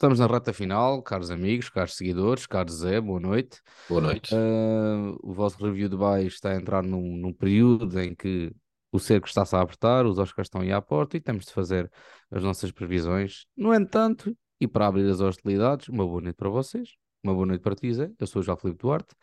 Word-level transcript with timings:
estamos 0.00 0.18
na 0.18 0.26
reta 0.26 0.50
final, 0.50 1.02
caros 1.02 1.30
amigos, 1.30 1.68
caros 1.68 1.94
seguidores, 1.94 2.46
caros 2.46 2.76
Zé, 2.76 2.98
boa 3.02 3.20
noite. 3.20 3.60
Boa 3.86 4.00
noite. 4.00 4.34
Uh, 4.34 5.14
o 5.22 5.34
vosso 5.34 5.62
review 5.62 5.90
de 5.90 5.96
baixo 5.96 6.36
está 6.36 6.52
a 6.52 6.56
entrar 6.56 6.82
num, 6.82 7.18
num 7.18 7.34
período 7.34 8.00
em 8.00 8.14
que 8.14 8.50
o 8.90 8.98
cerco 8.98 9.28
está-se 9.28 9.54
a 9.54 9.60
apertar, 9.60 10.06
os 10.06 10.18
Oscars 10.18 10.46
estão 10.46 10.62
aí 10.62 10.72
à 10.72 10.80
porta 10.80 11.18
e 11.18 11.20
temos 11.20 11.44
de 11.44 11.52
fazer 11.52 11.90
as 12.30 12.42
nossas 12.42 12.72
previsões. 12.72 13.44
No 13.54 13.74
entanto, 13.74 14.34
e 14.58 14.66
para 14.66 14.86
abrir 14.86 15.06
as 15.06 15.20
hostilidades, 15.20 15.88
uma 15.88 16.06
boa 16.06 16.22
noite 16.22 16.36
para 16.36 16.48
vocês, 16.48 16.94
uma 17.22 17.34
boa 17.34 17.44
noite 17.44 17.60
para 17.60 17.74
ti, 17.74 17.92
Zé. 17.92 18.10
Eu 18.18 18.26
sou 18.26 18.40
o 18.40 18.42
João 18.42 18.56
Filipe 18.56 18.80
Duarte. 18.80 19.14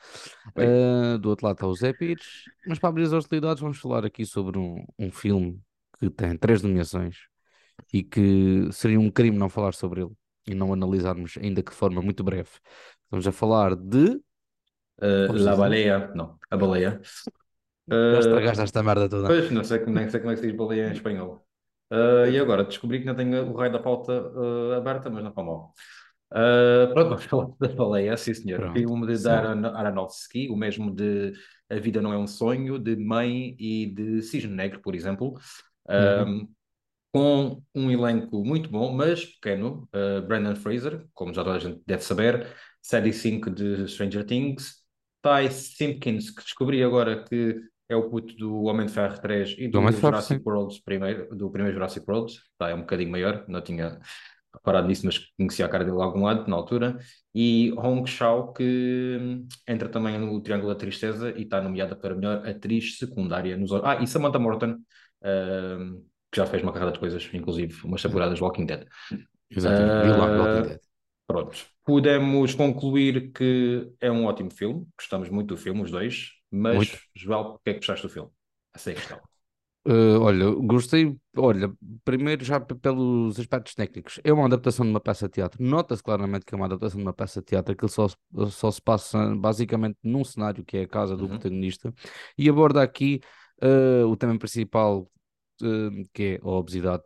Uh, 0.50 1.18
do 1.18 1.30
outro 1.30 1.48
lado 1.48 1.56
está 1.56 1.66
o 1.66 1.74
Zé 1.74 1.92
Pires. 1.92 2.44
Mas 2.68 2.78
para 2.78 2.90
abrir 2.90 3.06
as 3.06 3.14
hostilidades, 3.14 3.62
vamos 3.62 3.80
falar 3.80 4.06
aqui 4.06 4.28
sobre 4.28 4.60
um, 4.60 4.86
um 5.00 5.10
filme 5.10 5.60
que 5.98 6.08
tem 6.08 6.38
três 6.38 6.62
nomeações 6.62 7.18
e 7.92 8.04
que 8.04 8.70
seria 8.72 9.00
um 9.00 9.10
crime 9.10 9.36
não 9.36 9.50
falar 9.50 9.74
sobre 9.74 10.02
ele 10.02 10.14
e 10.48 10.56
não 10.56 10.72
analisarmos, 10.72 11.38
ainda 11.42 11.62
que 11.62 11.74
forma 11.74 12.02
muito 12.02 12.24
breve. 12.24 12.50
Estamos 13.04 13.28
a 13.28 13.32
falar 13.32 13.76
de. 13.76 14.22
Uh, 15.00 15.32
La 15.34 15.56
Baleia, 15.56 16.12
não, 16.16 16.38
a 16.50 16.58
baleia. 16.58 17.00
Uh, 17.88 18.14
Já 18.14 18.20
estragaste 18.20 18.64
esta 18.64 18.84
merda 18.84 19.08
toda. 19.08 19.28
Pois, 19.28 19.52
não 19.52 19.64
sei, 19.64 19.86
nem 19.86 20.10
sei 20.10 20.20
como 20.20 20.32
é 20.32 20.36
que 20.36 20.42
se 20.42 20.48
diz 20.48 20.56
baleia 20.56 20.88
em 20.88 20.94
espanhol. 20.94 21.46
Uh, 21.92 22.28
e 22.30 22.40
agora, 22.40 22.64
descobri 22.64 23.02
que 23.02 23.08
ainda 23.08 23.24
tenho 23.24 23.50
o 23.50 23.56
raio 23.56 23.72
da 23.72 23.80
pauta 23.80 24.12
uh, 24.12 24.74
aberta, 24.74 25.10
mas 25.10 25.24
não 25.24 25.30
está 25.30 25.44
mal. 25.44 25.74
Uh, 26.32 26.94
pronto, 26.94 27.10
vamos 27.16 27.26
falar 27.26 27.48
da 27.60 27.68
baleia, 27.70 28.18
sim 28.18 28.34
senhor. 28.34 28.60
Pronto, 28.60 28.74
Filme 28.74 29.08
de 29.08 29.24
Darren 29.24 29.66
Aronofsky, 29.66 30.50
o 30.50 30.56
mesmo 30.56 30.94
de 30.94 31.34
A 31.70 31.76
Vida 31.76 32.02
Não 32.02 32.12
É 32.12 32.18
Um 32.18 32.28
Sonho, 32.28 32.80
de 32.80 32.96
Mãe 32.96 33.56
e 33.60 33.86
de 33.86 34.22
Cisne 34.22 34.54
Negro, 34.54 34.82
por 34.82 34.96
exemplo. 34.96 35.36
Uhum 35.90 36.48
com 37.12 37.62
um 37.74 37.90
elenco 37.90 38.44
muito 38.44 38.70
bom, 38.70 38.94
mas 38.94 39.26
pequeno. 39.26 39.88
Uh, 39.94 40.22
Brandon 40.28 40.56
Fraser, 40.56 41.06
como 41.14 41.34
já 41.34 41.44
toda 41.44 41.56
a 41.56 41.60
gente 41.60 41.82
deve 41.86 42.04
saber, 42.04 42.48
série 42.82 43.14
5 43.14 43.50
de 43.50 43.88
Stranger 43.88 44.26
Things. 44.26 44.86
Ty 45.22 45.52
Simpkins, 45.52 46.30
que 46.30 46.44
descobri 46.44 46.84
agora 46.84 47.24
que 47.24 47.60
é 47.90 47.96
o 47.96 48.10
puto 48.10 48.36
do 48.36 48.64
Homem 48.64 48.86
de 48.86 48.94
Ferro 48.94 49.20
3 49.20 49.56
e 49.58 49.68
do, 49.68 49.82
do 49.82 49.92
Jurassic 49.92 50.42
World 50.46 50.82
primeiro, 50.84 51.36
do 51.36 51.50
primeiro 51.50 51.74
Jurassic 51.76 52.06
World. 52.10 52.34
Tá, 52.58 52.70
é 52.70 52.76
um 52.76 52.82
bocadinho 52.82 53.12
maior, 53.12 53.46
não 53.48 53.62
tinha 53.62 54.00
reparado 54.54 54.88
nisso, 54.88 55.06
mas 55.06 55.20
conhecia 55.38 55.66
a 55.66 55.70
cara 55.70 55.84
dele 55.84 55.98
de 55.98 56.04
algum 56.04 56.24
lado 56.24 56.50
na 56.50 56.56
altura. 56.56 56.98
E 57.34 57.74
Hong 57.78 58.06
Shao, 58.10 58.54
que 58.54 59.18
hum, 59.20 59.48
entra 59.68 59.90
também 59.90 60.18
no 60.18 60.42
Triângulo 60.42 60.74
da 60.74 60.80
Tristeza 60.80 61.32
e 61.32 61.44
está 61.44 61.62
nomeada 61.62 61.96
para 61.96 62.16
melhor 62.16 62.48
atriz 62.48 62.98
secundária 62.98 63.58
nos. 63.58 63.72
Ah, 63.84 64.02
e 64.02 64.08
Samantha 64.08 64.40
Morton. 64.40 64.78
Uh, 65.22 66.06
que 66.32 66.38
já 66.38 66.46
fez 66.46 66.64
uma 66.64 66.74
carrada 66.74 66.92
de 66.92 67.00
coisas, 67.00 67.30
inclusive 67.34 67.86
umas 67.86 68.02
temporadas 68.02 68.40
Walking 68.42 68.66
Dead. 68.66 68.86
Exatamente, 69.50 70.10
uh, 70.10 70.20
Walking 70.20 70.70
Dead. 70.70 70.80
Pronto. 71.28 71.66
Podemos 71.86 72.54
concluir 72.54 73.32
que 73.32 73.92
é 74.00 74.12
um 74.12 74.26
ótimo 74.26 74.52
filme, 74.52 74.88
gostamos 74.98 75.30
muito 75.30 75.50
do 75.50 75.58
filme, 75.58 75.82
os 75.82 75.92
dois, 75.92 76.32
mas, 76.52 76.76
muito. 76.76 76.98
Joel, 77.16 77.40
o 77.42 77.60
que 77.60 77.70
é 77.70 77.74
que 77.74 77.80
gostaste 77.80 78.08
do 78.08 78.12
filme? 78.12 78.30
Essa 78.74 78.92
é 78.92 78.94
a 78.94 78.96
questão. 78.96 79.20
Uh, 79.88 80.20
olha, 80.20 80.50
gostei, 80.52 81.16
olha, 81.38 81.72
primeiro 82.04 82.44
já 82.44 82.60
pelos 82.60 83.40
aspectos 83.40 83.74
técnicos, 83.74 84.20
é 84.22 84.34
uma 84.34 84.46
adaptação 84.46 84.86
de 84.86 84.90
uma 84.90 85.00
peça 85.00 85.28
de 85.28 85.36
teatro, 85.36 85.64
nota-se 85.64 86.04
claramente 86.04 86.46
que 86.46 86.54
é 86.54 86.58
uma 86.58 86.66
adaptação 86.66 86.98
de 86.98 87.06
uma 87.06 87.14
peça 87.14 87.40
de 87.40 87.46
teatro, 87.46 87.72
aquilo 87.72 87.88
só, 87.88 88.08
só 88.50 88.70
se 88.70 88.82
passa 88.82 89.34
basicamente 89.34 89.98
num 90.04 90.26
cenário 90.26 90.66
que 90.66 90.76
é 90.76 90.82
a 90.82 90.88
casa 90.88 91.16
do 91.16 91.24
uhum. 91.24 91.30
protagonista, 91.30 91.94
e 92.38 92.50
aborda 92.50 92.82
aqui 92.84 93.22
uh, 93.64 94.06
o 94.08 94.18
tema 94.18 94.38
principal 94.38 95.10
que 96.14 96.24
é 96.24 96.40
a 96.42 96.50
obesidade 96.50 97.04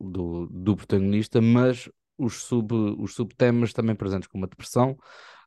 do, 0.00 0.46
do 0.50 0.76
protagonista, 0.76 1.40
mas 1.40 1.88
os, 2.18 2.42
sub, 2.42 2.74
os 2.98 3.14
subtemas 3.14 3.72
também 3.72 3.94
presentes, 3.94 4.28
como 4.28 4.44
a 4.44 4.48
depressão, 4.48 4.96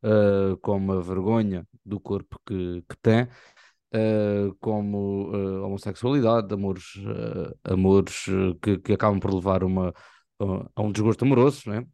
uh, 0.04 0.58
como 0.62 0.94
a 0.94 1.02
vergonha 1.02 1.68
do 1.86 2.00
corpo 2.00 2.40
que, 2.46 2.84
que 2.88 2.98
tem, 3.02 3.24
uh, 3.24 4.56
como 4.60 5.32
uh, 5.32 5.64
homossexualidade, 5.64 6.54
amores, 6.54 6.84
amores 7.64 8.26
que, 8.62 8.78
que 8.80 8.94
acabam 8.94 9.20
por 9.20 9.34
levar 9.34 9.64
uma, 9.64 9.94
a 10.76 10.82
um 10.82 10.92
desgosto 10.92 11.24
amoroso 11.24 11.70
né? 11.70 11.86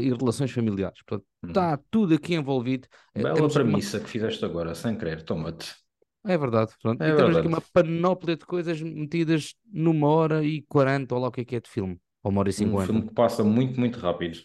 e 0.00 0.12
relações 0.12 0.50
familiares. 0.50 0.98
Portanto, 1.06 1.26
está 1.46 1.72
uhum. 1.72 1.84
tudo 1.90 2.14
aqui 2.14 2.34
envolvido. 2.34 2.88
Bela 3.14 3.48
premissa 3.50 3.98
uma... 3.98 4.04
que 4.04 4.10
fizeste 4.10 4.44
agora, 4.44 4.74
sem 4.74 4.96
querer, 4.96 5.22
toma-te. 5.22 5.81
É 6.24 6.38
verdade. 6.38 6.72
Pronto. 6.80 7.02
É 7.02 7.10
e 7.10 7.16
temos 7.16 7.36
aqui 7.36 7.48
uma 7.48 7.60
panóplia 7.60 8.36
de 8.36 8.46
coisas 8.46 8.80
metidas 8.80 9.54
numa 9.72 10.08
hora 10.08 10.44
e 10.44 10.62
quarenta, 10.62 11.14
ou 11.14 11.20
lá 11.20 11.28
o 11.28 11.32
que 11.32 11.40
é 11.40 11.44
que 11.44 11.56
é 11.56 11.60
de 11.60 11.68
filme. 11.68 11.98
Ou 12.22 12.30
uma 12.30 12.40
hora 12.40 12.50
e 12.50 12.52
cinquenta. 12.52 12.82
Um 12.82 12.86
filme 12.86 13.02
que 13.02 13.14
passa 13.14 13.42
muito, 13.42 13.78
muito 13.78 13.98
rápido. 13.98 14.38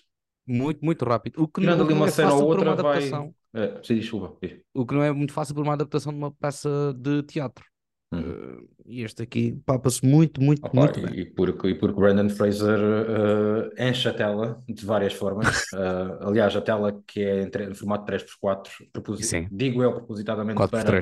Muito, 0.48 0.84
muito 0.84 1.06
rápido. 1.06 1.42
O 1.42 1.48
que 1.48 1.62
Tirando 1.62 1.86
não, 1.86 1.96
uma 1.96 2.08
é 2.08 2.12
cena 2.12 2.34
ou 2.34 2.46
outra, 2.46 2.74
uma 2.74 2.76
vai... 2.82 3.10
É, 3.54 3.80
desculpa. 3.80 4.38
O 4.74 4.86
que 4.86 4.94
não 4.94 5.04
é 5.04 5.12
muito 5.12 5.34
fácil 5.34 5.54
por 5.54 5.64
uma 5.64 5.74
adaptação 5.74 6.12
de 6.12 6.18
uma 6.18 6.32
peça 6.32 6.94
de 6.98 7.24
teatro. 7.24 7.66
Hum. 8.14 8.20
Uh, 8.22 8.70
e 8.86 9.04
este 9.04 9.22
aqui 9.22 9.62
papa-se 9.66 10.06
muito, 10.06 10.42
muito, 10.42 10.66
Opa, 10.66 10.80
muito 10.80 11.02
bem. 11.02 11.20
E 11.20 11.26
porque, 11.26 11.68
e 11.68 11.76
porque 11.76 12.00
Brandon 12.00 12.30
Fraser 12.30 12.80
uh, 12.80 13.70
enche 13.78 14.08
a 14.08 14.14
tela 14.14 14.64
de 14.68 14.86
várias 14.86 15.14
formas. 15.14 15.64
uh, 15.74 16.24
aliás, 16.26 16.56
a 16.56 16.62
tela 16.62 17.02
que 17.06 17.22
é 17.22 17.44
em, 17.44 17.74
formato 17.74 18.10
3x4, 18.10 18.70
propos... 18.94 19.20
digo 19.52 19.84
eu 19.84 19.94
propositadamente 19.94 20.56
4 20.56 20.86
para... 20.86 21.02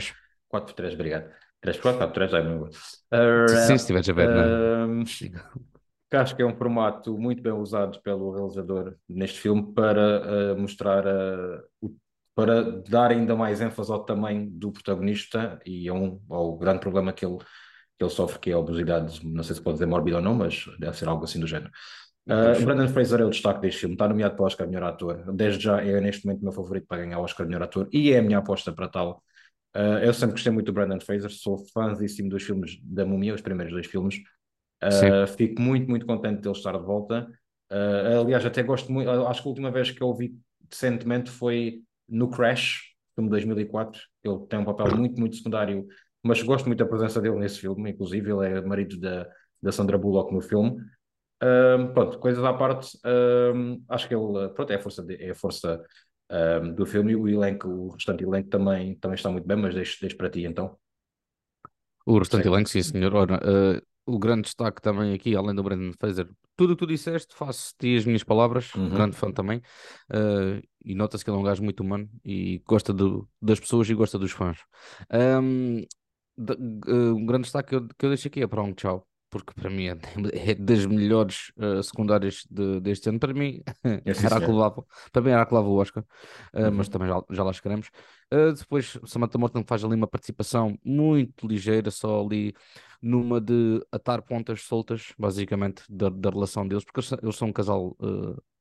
3 0.50 0.50
4 0.50 0.68
por 0.68 0.74
3, 0.74 0.94
obrigado. 0.94 1.32
3 1.62 1.78
por 1.78 1.84
4, 1.84 1.98
4 2.00 2.08
por 2.08 2.14
3 2.14 2.34
é 2.34 2.44
meu. 2.48 2.64
Uh, 2.64 3.50
Sim, 3.50 3.68
se 3.68 3.74
estiveres 3.74 4.10
a 4.10 4.14
ver, 4.14 4.30
uh, 4.30 5.04
que 6.10 6.16
acho 6.16 6.36
que 6.36 6.42
é 6.42 6.46
um 6.46 6.56
formato 6.56 7.18
muito 7.18 7.42
bem 7.42 7.52
usado 7.54 8.00
pelo 8.02 8.32
realizador 8.32 8.96
neste 9.10 9.40
filme 9.40 9.74
para 9.74 10.54
uh, 10.54 10.60
mostrar 10.60 11.04
o, 11.82 11.96
para 12.36 12.62
dar 12.82 13.12
ainda 13.12 13.36
mais 13.36 13.62
ênfase 13.62 13.92
ao 13.92 14.04
tamanho 14.04 14.50
do 14.52 14.72
protagonista 14.72 15.60
e 15.66 15.90
um, 15.90 16.22
ao 16.30 16.58
grande 16.58 16.82
problema 16.82 17.14
que 17.14 17.26
ele, 17.26 17.38
que 17.38 18.04
ele 18.04 18.10
sofre, 18.10 18.40
que 18.40 18.50
é 18.52 18.54
a 18.54 18.60
obesidade, 18.60 19.26
não 19.26 19.42
sei 19.42 19.56
se 19.56 19.62
pode 19.62 19.76
dizer 19.76 19.86
mórbida 19.86 20.18
ou 20.18 20.24
não, 20.24 20.36
mas 20.36 20.66
deve 20.78 20.98
ser 20.98 21.08
algo 21.08 21.24
assim 21.24 21.40
do 21.40 21.48
género. 21.48 21.72
Uh, 22.28 22.66
Brandon 22.66 22.88
Fraser 22.88 23.22
é 23.22 23.26
o 23.26 23.30
destaque 23.30 23.62
deste 23.62 23.82
filme, 23.82 23.96
está 23.96 24.08
nomeado 24.08 24.36
para 24.36 24.44
o 24.44 24.48
Oscar 24.48 24.68
Melhor 24.68 24.84
Ator. 24.84 25.24
Desde 25.34 25.64
já 25.64 25.82
é 25.82 26.02
neste 26.02 26.26
momento 26.26 26.42
o 26.42 26.44
meu 26.44 26.52
favorito 26.52 26.88
para 26.88 27.04
ganhar 27.04 27.20
o 27.20 27.24
Oscar 27.24 27.46
Melhor 27.46 27.64
Ator 27.64 27.88
e 27.94 28.12
é 28.12 28.20
a 28.20 28.22
minha 28.22 28.40
aposta 28.40 28.74
para 28.74 28.90
tal. 28.90 29.24
Uh, 29.76 30.00
eu 30.02 30.14
sempre 30.14 30.36
gostei 30.36 30.54
muito 30.54 30.68
do 30.68 30.74
Brandon 30.74 31.02
Fraser, 31.02 31.30
sou 31.30 31.58
fãzíssimo 31.74 32.30
dos 32.30 32.44
filmes 32.44 32.80
da 32.82 33.06
Múmia, 33.06 33.34
os 33.34 33.42
primeiros 33.42 33.74
dois 33.74 33.86
filmes. 33.86 34.16
Uh, 34.82 35.28
fico 35.36 35.62
muito, 35.62 35.90
muito 35.90 36.06
contente 36.06 36.42
de 36.42 36.48
ele 36.48 36.56
estar 36.56 36.78
de 36.78 36.86
volta. 36.86 37.28
Uh, 37.70 38.22
aliás, 38.22 38.46
até 38.46 38.64
gosto 38.64 38.90
muito, 38.90 39.10
acho 39.10 39.42
que 39.42 39.48
a 39.48 39.50
última 39.50 39.72
vez 39.72 39.92
que 39.92 40.02
eu 40.02 40.14
vi 40.14 40.34
decentemente 40.70 41.30
foi 41.30 41.82
no 42.08 42.30
Crash, 42.30 42.94
filme 43.16 43.30
de 43.30 43.32
2004. 43.32 44.02
Ele 44.24 44.40
tem 44.48 44.60
um 44.60 44.66
papel 44.66 44.96
muito, 44.96 45.20
muito 45.20 45.36
secundário, 45.36 45.86
mas 46.24 46.42
gosto 46.42 46.68
muito 46.68 46.80
da 46.80 46.86
presença 46.86 47.20
dele 47.20 47.36
nesse 47.36 47.60
filme, 47.60 47.92
inclusive 47.92 48.32
ele 48.32 48.46
é 48.46 48.62
marido 48.62 48.98
da, 48.98 49.28
da 49.62 49.74
Sandra 49.74 49.98
Bullock 49.98 50.34
no 50.34 50.42
filme. 50.42 50.78
pronto, 51.94 52.18
coisas 52.20 52.44
à 52.46 52.54
parte, 52.54 52.98
acho 53.90 54.08
que 54.08 54.16
ele 54.16 54.50
pronto, 54.50 54.72
é 54.72 54.76
a 54.76 54.82
força, 54.82 55.04
de, 55.04 55.16
é 55.22 55.32
a 55.32 55.36
força 55.36 55.84
um, 56.30 56.74
do 56.74 56.86
filme. 56.86 57.16
O 57.16 57.28
elenco, 57.28 57.68
o 57.68 57.90
restante 57.90 58.24
elenco 58.24 58.50
também, 58.50 58.96
também 58.96 59.16
está 59.16 59.30
muito 59.30 59.48
bem, 59.48 59.58
mas 59.58 59.74
deixo, 59.74 60.00
deixo 60.02 60.18
para 60.18 60.30
ti 60.30 60.46
então. 60.46 60.78
O 62.06 62.20
restante 62.20 62.44
sim. 62.44 62.50
elenco, 62.50 62.70
sim, 62.70 62.84
senhor. 62.84 63.14
Ora, 63.16 63.36
uh, 63.36 63.82
o 64.06 64.20
grande 64.20 64.44
destaque 64.44 64.82
também 64.82 65.14
aqui, 65.14 65.36
além 65.36 65.56
do 65.56 65.64
Brandon 65.64 65.92
Fraser, 66.00 66.30
tudo 66.56 66.74
o 66.74 66.76
que 66.76 66.86
tu 66.86 66.88
disseste, 66.88 67.36
faço-te 67.36 67.98
as 67.98 68.06
minhas 68.06 68.24
palavras, 68.24 68.74
uhum. 68.76 68.90
grande 68.90 69.16
fã 69.16 69.32
também, 69.32 69.58
uh, 70.12 70.62
e 70.84 70.94
nota-se 70.94 71.24
que 71.24 71.30
ele 71.30 71.38
é 71.38 71.40
um 71.40 71.44
gajo 71.44 71.64
muito 71.64 71.82
humano 71.82 72.10
e 72.24 72.62
gosta 72.66 72.94
do, 72.94 73.28
das 73.42 73.60
pessoas 73.60 73.90
e 73.90 73.94
gosta 73.94 74.20
dos 74.20 74.32
fãs. 74.32 74.60
Um, 75.12 75.84
de, 76.38 76.54
uh, 76.54 77.16
um 77.16 77.26
grande 77.26 77.44
destaque 77.44 77.70
que 77.70 77.76
eu, 77.76 77.88
que 77.88 78.06
eu 78.06 78.10
deixo 78.10 78.28
aqui 78.28 78.42
é 78.42 78.48
para 78.48 78.62
um 78.62 78.74
tchau 78.74 79.08
porque 79.36 79.54
para 79.54 79.70
mim 79.70 79.88
é, 79.88 79.98
é 80.52 80.56
das 80.56 80.86
melhores 80.86 81.52
uh, 81.58 81.84
secundárias 81.84 82.48
de, 82.50 82.80
deste 82.80 83.10
ano. 83.10 83.20
Para 83.20 83.34
mim, 83.34 83.62
era 84.06 84.38
a 84.38 84.40
que 84.40 84.48
levava, 84.48 84.86
para 85.12 85.22
mim 85.22 85.32
era 85.32 85.42
a 85.42 85.46
que 85.46 85.54
levava 85.54 85.70
o 85.70 85.76
Oscar, 85.76 86.06
uh, 86.54 86.62
uhum. 86.62 86.72
mas 86.72 86.88
também 86.88 87.10
já, 87.10 87.22
já 87.30 87.44
lá 87.44 87.52
chegaremos. 87.52 87.90
Uh, 88.34 88.54
depois, 88.54 88.98
Samantha 89.06 89.38
Morton 89.38 89.62
faz 89.68 89.84
ali 89.84 89.94
uma 89.94 90.08
participação 90.08 90.80
muito 90.86 91.46
ligeira, 91.46 91.92
só 91.92 92.26
ali 92.26 92.56
numa 93.06 93.40
de 93.40 93.80
atar 93.92 94.24
pontas 94.24 94.62
soltas, 94.64 95.14
basicamente, 95.16 95.84
da, 95.88 96.10
da 96.10 96.32
relação 96.32 96.68
deles, 96.68 96.84
porque 96.84 97.02
eles, 97.22 97.36
são 97.36 97.50
um 97.50 97.54
casal 97.54 97.96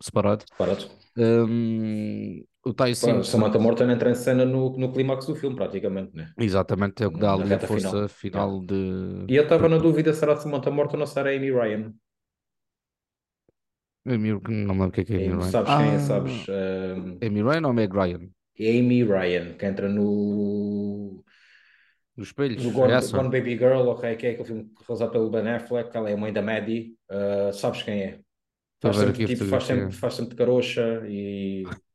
separado. 0.03 0.45
Separado. 0.51 0.85
Um, 1.17 2.45
o 2.63 2.75
Tyson. 2.75 3.23
Samantha 3.23 3.59
Morton 3.59 3.91
entra 3.91 4.11
em 4.11 4.15
cena 4.15 4.45
no, 4.45 4.77
no 4.77 4.93
clímax 4.93 5.27
do 5.27 5.35
filme, 5.35 5.57
praticamente, 5.57 6.15
né? 6.15 6.31
Exatamente, 6.39 7.03
é 7.03 7.07
o 7.07 7.13
que 7.13 7.21
dá 7.21 7.33
ali 7.33 7.55
a 7.55 7.59
força 7.59 8.07
final, 8.07 8.61
final 8.61 8.61
de. 8.61 9.25
E 9.29 9.37
eu 9.37 9.45
estava 9.45 9.67
na 9.67 9.79
dúvida 9.79 10.13
se 10.13 10.23
era 10.23 10.37
Samantha 10.37 10.71
Morton 10.71 11.01
ou 11.01 11.07
se 11.07 11.19
era 11.19 11.31
Amy 11.31 11.51
Ryan. 11.51 11.95
Amy, 14.07 14.33
não 14.33 14.41
me 14.51 14.67
lembro 14.67 14.89
o 14.89 14.91
que 14.91 15.01
é 15.01 15.05
que 15.05 15.15
é 15.15 15.17
Amy 15.17 15.29
Ryan. 15.29 15.51
Sabes 15.51 15.75
quem 15.75 15.87
é, 15.87 15.95
ah, 15.95 16.01
sabes? 16.01 16.47
Um... 16.49 17.19
Amy 17.27 17.43
Ryan 17.43 17.67
ou 17.67 17.73
Meg 17.73 17.95
Ryan? 17.95 18.29
Amy 18.61 19.05
Ryan, 19.05 19.55
que 19.55 19.65
entra 19.65 19.89
no. 19.89 21.24
Nos 22.17 22.29
espelhos. 22.29 22.65
No 22.65 22.71
Gone, 22.73 22.93
é 22.93 23.01
Gone 23.01 23.29
Baby 23.31 23.59
Girl, 23.59 23.89
ok, 23.89 24.17
que 24.17 24.27
é 24.27 24.31
aquele 24.31 24.45
filme 24.45 24.71
realizado 24.87 25.11
pelo 25.11 25.31
Ben 25.31 25.49
Affleck, 25.49 25.97
ela 25.97 26.11
é 26.11 26.15
a 26.15 26.17
mãe 26.17 26.33
da 26.33 26.43
Maddie. 26.43 26.97
Uh, 27.11 27.53
sabes 27.53 27.83
quem 27.83 28.03
é? 28.03 28.21
Faz 28.81 28.97
sempre, 28.97 29.27
tipo, 29.27 29.45
faz 29.47 29.65
sempre, 29.65 29.93
faz 29.93 30.15
sempre 30.15 30.31
de 30.31 30.37
carocha 30.37 31.03
e 31.09 31.65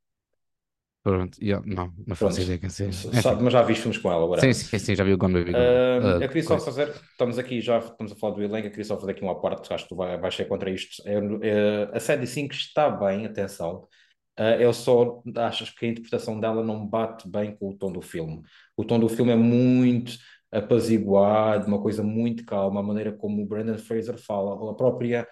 Pronto, 1.02 1.42
yeah, 1.42 1.66
não, 1.66 1.94
não 2.06 2.16
faço 2.16 2.42
ideia 2.42 2.58
quem 2.58 2.70
seja. 2.70 2.92
Sabe, 3.22 3.42
mas 3.42 3.54
já 3.54 3.62
viste 3.62 3.82
filmes 3.84 3.98
com 3.98 4.12
ela, 4.12 4.24
Sim, 4.24 4.30
whatever. 4.32 4.54
sim, 4.54 4.80
sim, 4.80 4.96
já 4.96 5.04
vi 5.04 5.14
o 5.14 5.18
Gone 5.18 5.34
Baby. 5.34 5.56
Ahm, 5.56 6.06
Ah, 6.06 6.20
eu 6.22 6.28
queria 6.28 6.44
só 6.44 6.60
fazer, 6.60 6.90
estamos 6.90 7.40
aqui 7.40 7.62
já, 7.62 7.80
estamos 7.80 8.12
a 8.12 8.16
falar 8.16 8.36
do 8.36 8.44
elenco, 8.44 8.68
eu 8.68 8.72
queria 8.72 8.86
só 8.86 8.98
fazer 9.00 9.12
aqui 9.12 9.22
uma 9.22 9.40
parte, 9.40 9.74
acho 9.74 9.84
que 9.84 9.90
tu 9.90 9.96
vai, 9.96 10.18
vais 10.20 10.36
ser 10.36 10.46
contra 10.46 10.70
isto. 10.70 11.02
É, 11.08 11.16
é, 11.48 11.90
a 11.96 12.00
série 12.02 12.28
5 12.28 12.54
está 12.54 12.90
bem, 12.90 13.26
atenção. 13.26 13.88
Ah, 14.36 14.56
eu 14.58 14.74
só 14.74 15.22
acho 15.38 15.74
que 15.76 15.86
a 15.86 15.90
interpretação 15.90 16.40
dela 16.40 16.64
não 16.64 16.86
bate 16.86 17.28
bem 17.30 17.56
com 17.56 17.70
o 17.70 17.78
tom 17.78 17.92
do 17.92 18.02
filme. 18.02 18.42
O 18.80 18.86
tom 18.86 18.98
do 18.98 19.10
filme 19.10 19.34
é 19.34 19.36
muito 19.36 20.14
apaziguado, 20.50 21.68
uma 21.68 21.82
coisa 21.82 22.02
muito 22.02 22.46
calma, 22.46 22.80
a 22.80 22.84
maneira 22.84 23.12
como 23.12 23.44
o 23.44 23.46
Brandon 23.46 23.78
Fraser 23.78 24.18
fala, 24.18 24.72
a 24.72 24.74
própria 24.74 25.28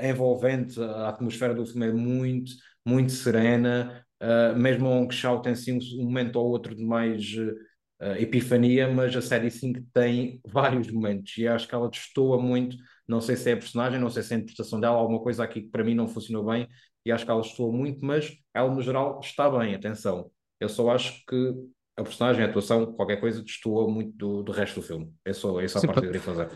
envolvente, 0.00 0.80
a 0.80 1.08
atmosfera 1.08 1.52
do 1.52 1.66
filme 1.66 1.88
é 1.88 1.92
muito, 1.92 2.52
muito 2.86 3.10
serena, 3.10 4.06
uh, 4.22 4.56
mesmo 4.56 5.08
que 5.08 5.16
Shaw 5.16 5.42
tem 5.42 5.56
sim 5.56 5.76
um 5.98 6.04
momento 6.04 6.36
ou 6.36 6.46
outro 6.48 6.76
de 6.76 6.84
mais 6.84 7.34
uh, 7.34 8.12
epifania, 8.20 8.86
mas 8.88 9.16
a 9.16 9.20
série 9.20 9.50
5 9.50 9.80
tem 9.92 10.40
vários 10.46 10.88
momentos. 10.88 11.36
E 11.38 11.48
acho 11.48 11.66
que 11.66 11.74
ela 11.74 11.90
destoa 11.90 12.40
muito, 12.40 12.76
não 13.08 13.20
sei 13.20 13.34
se 13.34 13.50
é 13.50 13.54
a 13.54 13.56
personagem, 13.56 13.98
não 13.98 14.10
sei 14.10 14.22
se 14.22 14.32
é 14.32 14.36
a 14.36 14.38
interpretação 14.38 14.78
dela, 14.78 14.96
alguma 14.96 15.20
coisa 15.20 15.42
aqui 15.42 15.62
que 15.62 15.70
para 15.70 15.82
mim 15.82 15.96
não 15.96 16.06
funcionou 16.06 16.44
bem 16.44 16.68
e 17.04 17.10
acho 17.10 17.24
que 17.24 17.30
ela 17.32 17.40
destoa 17.40 17.72
muito, 17.72 18.06
mas 18.06 18.32
ela 18.54 18.72
no 18.72 18.80
geral 18.80 19.18
está 19.20 19.50
bem, 19.50 19.74
atenção. 19.74 20.30
Eu 20.60 20.68
só 20.68 20.88
acho 20.90 21.24
que 21.26 21.52
a 21.96 22.02
personagem, 22.02 22.44
a 22.44 22.48
atuação, 22.48 22.92
qualquer 22.94 23.18
coisa, 23.20 23.42
destoa 23.42 23.88
muito 23.90 24.12
do, 24.16 24.42
do 24.42 24.52
resto 24.52 24.80
do 24.80 24.86
filme. 24.86 25.14
É 25.24 25.32
só 25.32 25.60
essa 25.60 25.80
a 25.80 25.82
Sim, 25.82 25.88
parte 25.88 26.00
que 26.00 26.06
eu 26.06 26.10
queria 26.10 26.22
fazer. 26.22 26.50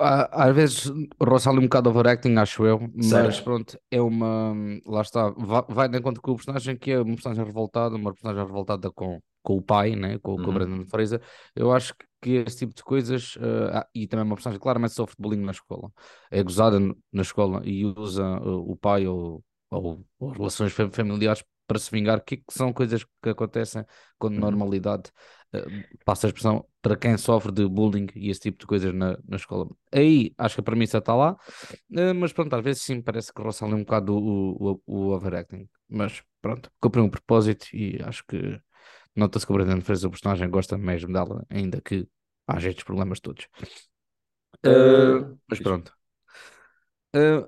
Às 0.00 0.54
vezes 0.54 0.84
roça 1.20 1.50
ali 1.50 1.58
um 1.58 1.62
bocado 1.62 1.90
overacting, 1.90 2.36
acho 2.36 2.64
eu, 2.64 2.78
mas 2.94 3.40
Sério? 3.40 3.40
pronto, 3.40 3.76
é 3.90 4.00
uma. 4.00 4.54
Lá 4.86 5.02
está, 5.02 5.30
va- 5.30 5.66
vai 5.68 5.88
de 5.88 5.98
encontro 5.98 6.22
com 6.22 6.32
o 6.32 6.36
personagem 6.36 6.76
que 6.76 6.92
é 6.92 7.00
uma 7.00 7.14
personagem 7.16 7.44
revoltada, 7.44 7.96
uma 7.96 8.12
personagem 8.12 8.44
revoltada 8.46 8.92
com, 8.92 9.20
com 9.42 9.56
o 9.56 9.62
pai, 9.62 9.96
né? 9.96 10.16
com, 10.20 10.38
com 10.38 10.50
o 10.50 10.52
Uhum. 10.52 10.54
Brandon 10.54 10.86
Fraser. 10.86 11.20
Eu 11.54 11.72
acho 11.72 11.94
que, 12.22 12.30
esse 12.46 12.58
tipo 12.58 12.74
de 12.74 12.84
coisas, 12.84 13.36
ah, 13.72 13.88
e 13.92 14.06
também 14.06 14.24
uma 14.24 14.36
personagem 14.36 14.60
claramente 14.60 14.94
sofre 14.94 15.16
de 15.16 15.22
bullying 15.22 15.44
na 15.44 15.50
escola, 15.52 15.90
é 16.30 16.42
gozada 16.44 16.78
na 17.12 17.22
escola 17.22 17.60
e 17.64 17.84
usa 17.84 18.22
eh, 18.22 18.40
o 18.48 18.76
pai 18.76 19.04
ou, 19.06 19.44
ou, 19.70 20.04
ou 20.20 20.30
relações 20.30 20.72
fa- 20.72 20.88
familiares 20.92 21.42
para 21.68 21.78
se 21.78 21.90
vingar, 21.92 22.24
que, 22.24 22.38
que 22.38 22.54
são 22.54 22.72
coisas 22.74 23.04
que 23.22 23.30
acontecem 23.30 23.86
com 24.18 24.30
Uhum. 24.36 24.40
normalidade 24.40 25.12
eh, 25.54 25.64
passa 26.04 26.26
a 26.26 26.30
expressão, 26.30 26.66
para 26.82 26.96
quem 26.96 27.16
sofre 27.18 27.52
de 27.52 27.68
bullying 27.68 28.08
e 28.16 28.30
esse 28.30 28.40
tipo 28.40 28.58
de 28.60 28.66
coisas 28.66 28.94
na, 28.94 29.18
na 29.28 29.36
escola. 29.36 29.68
Aí 29.92 30.34
acho 30.38 30.56
que 30.56 30.62
a 30.62 30.64
premissa 30.64 30.98
está 30.98 31.14
lá, 31.14 31.36
eh, 31.96 32.12
mas 32.14 32.32
pronto, 32.32 32.54
às 32.56 32.64
vezes 32.64 32.82
sim, 32.82 33.02
parece 33.02 33.32
que 33.32 33.42
roça 33.42 33.64
ali 33.66 33.74
um 33.74 33.80
bocado 33.84 34.14
o, 34.16 34.74
o, 34.74 34.82
o 34.86 35.14
overacting. 35.14 35.68
Mas 35.88 36.22
pronto, 36.40 36.70
cumpriu 36.80 37.04
um 37.04 37.10
propósito 37.10 37.66
e 37.74 38.00
acho 38.04 38.24
que 38.26 38.60
nota-se 39.16 39.46
que 39.46 39.52
o 39.52 39.56
Brandon 39.56 39.80
fez 39.82 40.04
o 40.04 40.10
personagem, 40.10 40.50
gosta 40.50 40.78
mesmo 40.78 41.12
dela, 41.12 41.44
ainda 41.50 41.80
que 41.82 42.08
haja 42.48 42.68
estes 42.70 42.84
problemas 42.84 43.20
todos. 43.20 43.48
Uh, 44.64 45.38
mas 45.48 45.60
pronto. 45.60 45.92
Eh, 47.14 47.38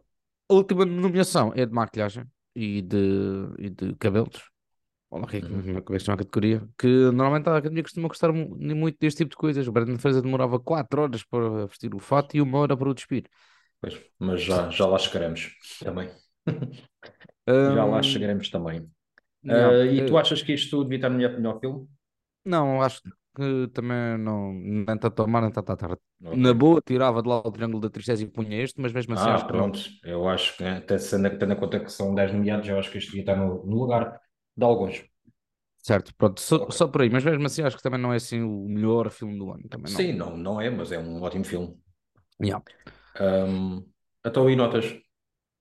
a 0.51 0.55
última 0.55 0.85
nomeação 0.87 1.53
é 1.55 1.67
de 1.67 1.73
maquilhagem 1.73 2.25
e 2.55 2.83
de, 2.83 2.97
e 3.59 3.71
de 3.71 3.95
cabelos. 3.97 4.51
Olha 5.11 5.25
aqui, 5.27 5.43
Uhum. 5.43 5.83
como 5.85 5.97
é 5.97 5.99
que 5.99 6.01
se 6.01 6.07
chama 6.07 6.17
a 6.17 6.19
categoria? 6.19 6.69
Que 6.79 6.87
normalmente 6.89 7.49
a 7.49 7.57
academia 7.59 7.83
costuma 7.85 8.09
gostar 8.09 8.33
mu- 8.33 8.57
muito 8.77 8.99
deste 9.01 9.19
tipo 9.19 9.31
de 9.31 9.37
coisas. 9.37 9.69
O 9.69 9.73
Brandon 9.73 9.99
Fraser 9.99 10.23
demorava 10.23 10.61
4 10.61 11.03
horas 11.03 11.25
para 11.25 11.67
vestir 11.67 11.95
o 11.95 12.01
fato 12.01 12.37
e 12.37 12.41
uma 12.43 12.59
hora 12.59 12.77
para 12.77 12.91
o 12.91 12.95
despir. 12.95 13.27
Pois, 13.81 13.95
mas 14.19 14.41
já, 14.43 14.71
já 14.71 14.87
lá 14.87 14.99
chegaremos 14.99 15.55
também. 15.83 16.11
Já 17.67 17.85
lá 17.85 18.03
chegaremos 18.03 18.51
também. 18.51 18.81
yeah, 19.43 19.73
Uh, 19.73 19.87
e 19.93 20.05
tu 20.05 20.17
eh, 20.17 20.19
achas 20.19 20.43
que 20.43 20.53
isto 20.55 20.83
devia 20.85 20.99
estar 20.99 21.11
no 21.11 21.17
melhor, 21.19 21.33
melhor 21.39 21.61
filme? 21.61 21.89
não, 22.45 22.83
acho 22.83 23.03
que 23.03 23.11
também 23.73 24.19
não, 24.19 24.53
nem 24.53 24.99
tanto 24.99 25.23
a 25.23 25.27
mar, 25.27 25.43
nem 25.43 25.51
tanto 25.53 25.73
à 25.73 25.77
tarde. 25.77 25.99
Na 26.31 26.53
Ok. 26.53 26.55
boa, 26.55 26.81
tirava 26.83 27.23
de 27.23 27.29
lá 27.29 27.39
o 27.39 27.51
Triângulo 27.53 27.81
da 27.81 27.91
Tristeza 27.91 28.23
e 28.25 28.29
punha 28.29 28.63
este, 28.63 28.81
mas 28.81 28.93
mesmo 28.93 29.15
assim 29.15 29.31
Ah, 29.31 29.33
acho 29.33 29.47
que 29.47 29.53
pronto. 29.53 29.79
Eu 30.05 30.29
acho 30.29 30.57
que, 30.57 30.65
até 30.65 30.97
tendo 30.99 31.53
em 31.53 31.57
conta 31.57 31.81
que 31.81 31.91
são 31.91 32.15
10 32.15 32.33
nomeados, 32.33 32.69
eu 32.69 32.79
acho 32.79 32.91
que 32.91 32.99
isto 32.99 33.09
devia 33.09 33.23
estar 33.23 33.37
no, 33.37 33.65
no 33.67 33.77
lugar 33.77 34.21
de 34.57 34.65
alguns. 34.65 35.05
Certo, 35.89 36.15
pronto, 36.15 36.41
só, 36.41 36.57
Ok. 36.59 36.71
só 36.71 36.87
por 36.89 37.01
aí, 37.03 37.11
mas 37.11 37.25
mesmo 37.25 37.45
assim 37.47 37.63
acho 37.63 37.77
que 37.77 37.83
também 37.83 38.01
não 38.01 38.13
é 38.13 38.17
assim 38.17 38.43
o 38.43 38.69
melhor 38.69 39.11
filme 39.11 39.39
do 39.39 39.51
ano. 39.51 39.67
Também 39.69 39.91
não. 39.93 40.05
Sim, 40.05 40.13
não, 40.15 40.37
não 40.39 40.59
é, 40.61 40.71
mas 40.71 40.91
é 40.93 40.99
um 40.99 41.21
ótimo 41.23 41.45
filme. 41.45 41.79
Yeah. 42.41 42.61
Um, 43.19 43.87
então, 44.25 44.49
e 44.51 44.57
notas? 44.57 44.85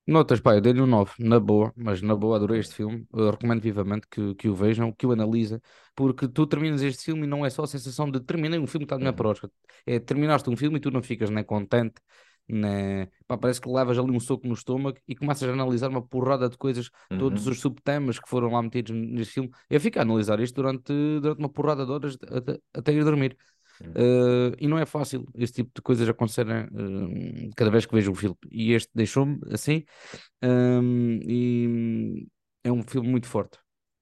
Notas, 0.09 0.39
pá, 0.39 0.55
eu 0.55 0.61
dei-lhe 0.61 0.81
um 0.81 0.87
9, 0.87 1.13
na 1.19 1.39
boa, 1.39 1.71
mas 1.75 2.01
na 2.01 2.15
boa 2.15 2.35
adorei 2.37 2.59
este 2.59 2.73
filme. 2.73 3.05
Eu 3.13 3.29
recomendo 3.29 3.61
vivamente 3.61 4.07
que, 4.09 4.33
que 4.33 4.49
o 4.49 4.55
vejam, 4.55 4.91
que 4.91 5.05
o 5.05 5.11
analisem, 5.11 5.61
porque 5.95 6.27
tu 6.27 6.47
terminas 6.47 6.81
este 6.81 7.03
filme 7.05 7.25
e 7.25 7.27
não 7.27 7.45
é 7.45 7.49
só 7.51 7.61
a 7.63 7.67
sensação 7.67 8.09
de 8.09 8.19
terminei 8.19 8.57
um 8.57 8.65
filme 8.65 8.87
que 8.87 8.93
está 8.93 9.03
na 9.03 9.11
Uhum. 9.11 9.15
para 9.15 9.29
Oscar. 9.29 9.51
É 9.85 9.99
terminaste 9.99 10.49
um 10.49 10.57
filme 10.57 10.77
e 10.77 10.79
tu 10.79 10.89
não 10.89 11.03
ficas 11.03 11.29
nem 11.29 11.43
contente, 11.43 12.01
nem... 12.47 13.07
Pá, 13.27 13.37
parece 13.37 13.61
que 13.61 13.69
levas 13.69 13.99
ali 13.99 14.09
um 14.09 14.19
soco 14.19 14.47
no 14.47 14.55
estômago 14.55 14.97
e 15.07 15.15
começas 15.15 15.47
a 15.47 15.53
analisar 15.53 15.89
uma 15.89 16.01
porrada 16.01 16.49
de 16.49 16.57
coisas, 16.57 16.89
todos 17.15 17.45
Uhum. 17.45 17.51
os 17.51 17.59
subtemas 17.59 18.17
que 18.19 18.27
foram 18.27 18.49
lá 18.51 18.63
metidos 18.63 18.91
neste 18.95 19.35
filme. 19.35 19.51
Eu 19.69 19.79
fico 19.79 19.99
a 19.99 20.01
analisar 20.01 20.39
isto 20.39 20.55
durante, 20.55 20.91
durante 21.21 21.37
uma 21.37 21.49
porrada 21.49 21.85
de 21.85 21.91
horas 21.91 22.17
até, 22.31 22.59
até 22.73 22.93
ir 22.93 23.03
dormir. 23.03 23.37
Uh, 23.81 24.55
e 24.59 24.67
não 24.67 24.77
é 24.77 24.85
fácil 24.85 25.25
esse 25.35 25.53
tipo 25.53 25.71
de 25.73 25.81
coisas 25.81 26.07
acontecerem 26.07 26.65
uh, 26.65 27.49
cada 27.55 27.71
vez 27.71 27.85
que 27.85 27.93
vejo 27.93 28.11
um 28.11 28.15
filme. 28.15 28.35
E 28.51 28.73
este 28.73 28.89
deixou-me 28.93 29.39
assim. 29.51 29.83
um, 30.43 31.19
e 31.23 32.27
é 32.63 32.71
um 32.71 32.83
filme 32.83 33.07
muito 33.07 33.27
forte 33.27 33.57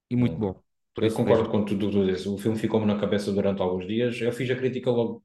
e 0.10 0.16
muito 0.16 0.36
bom. 0.36 0.60
Por 0.94 1.04
Eu 1.04 1.08
isso 1.08 1.16
concordo 1.16 1.44
vejam. 1.44 1.52
com 1.52 1.66
tudo 1.66 1.88
o 1.88 1.90
que 1.92 1.98
tu 1.98 2.06
dizes. 2.06 2.26
O 2.26 2.38
filme 2.38 2.58
ficou-me 2.58 2.86
na 2.88 3.00
cabeça 3.00 3.32
durante 3.32 3.62
alguns 3.62 3.86
dias. 3.86 4.20
Eu 4.20 4.32
fiz 4.32 4.50
a 4.50 4.56
crítica 4.56 4.90
logo 4.90 5.24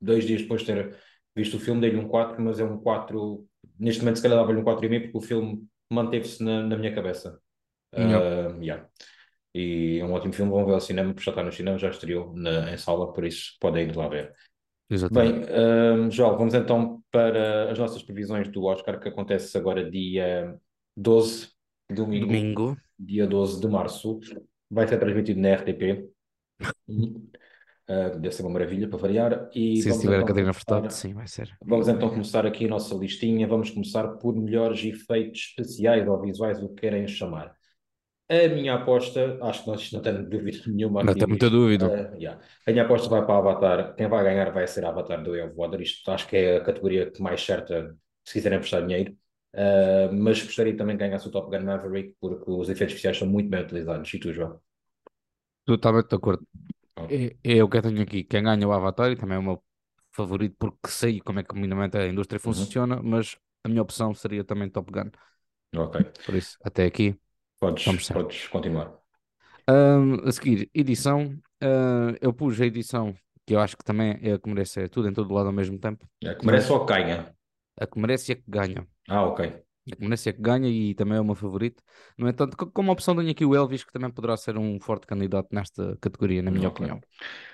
dois 0.00 0.26
dias 0.26 0.42
depois 0.42 0.62
de 0.62 0.66
ter 0.66 0.96
visto 1.36 1.56
o 1.56 1.60
filme, 1.60 1.80
dei-lhe 1.80 1.98
um 1.98 2.08
4, 2.08 2.42
mas 2.42 2.58
é 2.58 2.64
um 2.64 2.78
4. 2.78 3.46
Neste 3.78 4.00
momento, 4.00 4.16
se 4.16 4.22
calhar 4.22 4.38
dava-lhe 4.38 4.60
um 4.60 4.64
4,5 4.64 5.02
porque 5.02 5.18
o 5.18 5.20
filme 5.20 5.64
manteve-se 5.90 6.42
na, 6.42 6.62
na 6.64 6.76
minha 6.76 6.94
cabeça. 6.94 7.38
Ah, 7.92 8.56
yeah. 8.60 8.88
E 9.54 9.98
é 10.00 10.04
um 10.04 10.12
ótimo 10.12 10.32
filme. 10.32 10.50
Vão 10.50 10.66
ver 10.66 10.72
ao 10.74 10.80
cinema, 10.80 11.12
porque 11.14 11.24
já 11.24 11.30
está 11.32 11.42
no 11.42 11.52
cinema, 11.52 11.78
já 11.78 11.90
estreou 11.90 12.34
na, 12.34 12.72
em 12.72 12.76
sala, 12.76 13.12
por 13.12 13.24
isso 13.24 13.56
podem 13.60 13.88
ir 13.88 13.96
lá 13.96 14.08
ver. 14.08 14.34
exatamente. 14.90 15.46
Bem, 15.46 15.46
ah, 15.48 16.10
João, 16.10 16.36
vamos 16.36 16.54
então 16.54 17.02
para 17.10 17.70
as 17.70 17.78
nossas 17.78 18.02
previsões 18.02 18.48
do 18.48 18.64
Oscar, 18.64 18.98
que 19.00 19.08
acontece 19.08 19.56
agora 19.56 19.88
dia 19.90 20.56
12, 20.96 21.50
domingo, 21.90 22.26
Domingo. 22.26 22.76
dia 22.98 23.26
12 23.26 23.60
de 23.60 23.68
março. 23.68 24.18
Vai 24.70 24.88
ser 24.88 24.98
transmitido 24.98 25.40
na 25.40 25.50
RTP. 25.54 26.08
Uhum. 26.88 27.30
Ah, 27.88 28.08
deve 28.10 28.32
ser 28.34 28.42
uma 28.42 28.50
maravilha 28.52 28.88
para 28.88 28.98
variar. 28.98 29.50
E 29.54 29.82
Se 29.82 29.92
tiver 30.00 30.18
a 30.20 30.22
então 30.22 30.26
Catarina 30.26 30.52
Furtado, 30.52 30.88
começar, 30.88 30.90
sim, 30.90 31.12
vai 31.14 31.26
ser. 31.26 31.50
vamos 31.62 31.88
então 31.88 32.08
começar 32.10 32.46
aqui 32.46 32.64
a 32.66 32.68
nossa 32.68 32.94
listinha. 32.94 33.46
Vamos 33.46 33.70
começar 33.70 34.08
por 34.18 34.34
melhores 34.34 34.82
efeitos 34.84 35.40
especiais 35.50 36.06
ou 36.08 36.20
visuais, 36.20 36.62
o 36.62 36.68
que 36.70 36.80
querem 36.82 37.06
chamar. 37.06 37.54
A 38.28 38.48
minha 38.48 38.74
aposta, 38.74 39.38
acho 39.42 39.64
que 39.64 39.70
nós 39.70 39.92
não 39.92 40.00
temos 40.02 40.28
dúvida 40.30 40.58
nenhuma 40.70 41.02
Não 41.02 41.14
tem 41.14 41.28
muita 41.28 41.50
dúvida. 41.50 41.92
Ah, 41.92 42.14
yeah. 42.16 42.40
A 42.66 42.70
minha 42.72 42.84
aposta 42.84 43.08
vai 43.08 43.24
para 43.26 43.36
Avatar. 43.38 43.94
Quem 43.96 44.08
vai 44.08 44.24
ganhar 44.24 44.50
vai 44.52 44.66
ser 44.66 44.84
Avatar 44.84 45.22
do 45.22 45.32
of 45.44 45.54
Water. 45.56 45.80
Isto 45.82 46.10
acho 46.10 46.26
que 46.28 46.36
é 46.36 46.56
a 46.58 46.64
categoria 46.64 47.10
que 47.10 47.20
mais 47.22 47.42
certa 47.42 47.96
se 48.24 48.32
quiserem 48.34 48.58
prestar 48.60 48.82
dinheiro. 48.82 49.16
Ah, 49.54 50.10
mas 50.12 50.42
gostaria 50.42 50.76
também 50.76 50.96
que 50.96 51.04
ganhasse 51.04 51.28
o 51.28 51.30
Top 51.30 51.50
Gun 51.50 51.64
Maverick, 51.64 52.16
porque 52.20 52.50
os 52.50 52.68
efeitos 52.68 52.94
especiais 52.94 53.18
são 53.18 53.28
muito 53.28 53.50
bem 53.50 53.62
utilizados. 53.62 54.12
E 54.14 54.18
tu, 54.18 54.32
João? 54.32 54.60
Totalmente 55.64 56.08
de 56.10 56.16
acordo. 56.16 56.42
Oh. 56.96 57.14
É, 57.18 57.36
é 57.44 57.64
o 57.64 57.68
que 57.70 57.78
eu 57.78 57.82
tenho 57.82 58.02
aqui. 58.02 58.24
Quem 58.24 58.42
ganha 58.44 58.68
o 58.68 58.72
Avatar 58.72 59.10
e 59.12 59.16
também 59.16 59.36
é 59.36 59.40
o 59.40 59.42
meu 59.42 59.64
favorito, 60.12 60.56
porque 60.58 60.88
sei 60.88 61.20
como 61.20 61.40
é 61.40 61.44
que 61.44 61.54
minimamente 61.54 61.96
a 61.98 62.06
indústria 62.08 62.40
Uhum. 62.44 62.52
funciona, 62.54 63.02
mas 63.02 63.38
a 63.64 63.68
minha 63.68 63.82
opção 63.82 64.14
seria 64.14 64.44
também 64.44 64.70
Top 64.70 64.90
Gun. 64.92 65.10
Ok. 65.76 65.96
Por 66.24 66.34
isso, 66.34 66.58
até 66.64 66.84
aqui, 66.86 67.18
Podes, 67.64 67.86
podes 68.12 68.46
continuar. 68.48 68.88
Ahm, 69.66 70.20
a 70.28 70.32
seguir, 70.32 70.70
edição. 70.74 71.38
Ah, 71.60 72.14
eu 72.20 72.32
pus 72.32 72.60
a 72.60 72.66
edição, 72.66 73.14
que 73.46 73.54
eu 73.54 73.60
acho 73.60 73.76
que 73.76 73.84
também 73.84 74.18
é 74.22 74.32
a 74.34 74.38
que 74.38 74.48
merece, 74.48 74.80
é 74.82 74.88
tudo 74.88 75.08
em 75.08 75.12
todo 75.14 75.32
lado 75.32 75.46
ao 75.46 75.52
mesmo 75.52 75.78
tempo. 75.78 76.06
É, 76.28 76.34
que 76.34 76.44
merece 76.46 76.68
só 76.68 76.78
que 76.80 76.92
ganha. 76.92 77.18
a 77.82 77.86
que 77.86 77.98
merece 78.00 78.32
é 78.32 78.36
que 78.36 78.44
ganha. 78.48 78.86
Ah, 79.08 79.24
ok. 79.26 79.40
A 79.92 79.96
que 79.96 80.02
merece 80.02 80.30
é 80.30 80.32
que 80.32 80.40
ganha 80.40 80.68
e 80.68 80.94
também 80.94 81.18
é 81.18 81.20
o 81.20 81.24
meu 81.24 81.34
favorito. 81.34 81.82
No 82.18 82.28
entanto, 82.28 82.56
co- 82.56 82.70
como 82.70 82.90
opção 82.92 83.14
tenho 83.16 83.30
aqui 83.30 83.44
o 83.44 83.54
Elvis, 83.54 83.84
que 83.84 83.92
também 83.92 84.10
poderá 84.10 84.36
ser 84.36 84.56
um 84.56 84.80
forte 84.80 85.06
candidato 85.06 85.48
nesta 85.52 85.96
categoria, 86.00 86.42
na 86.42 86.50
minha 86.50 86.68
Ok. 86.68 86.70
opinião. 86.70 87.02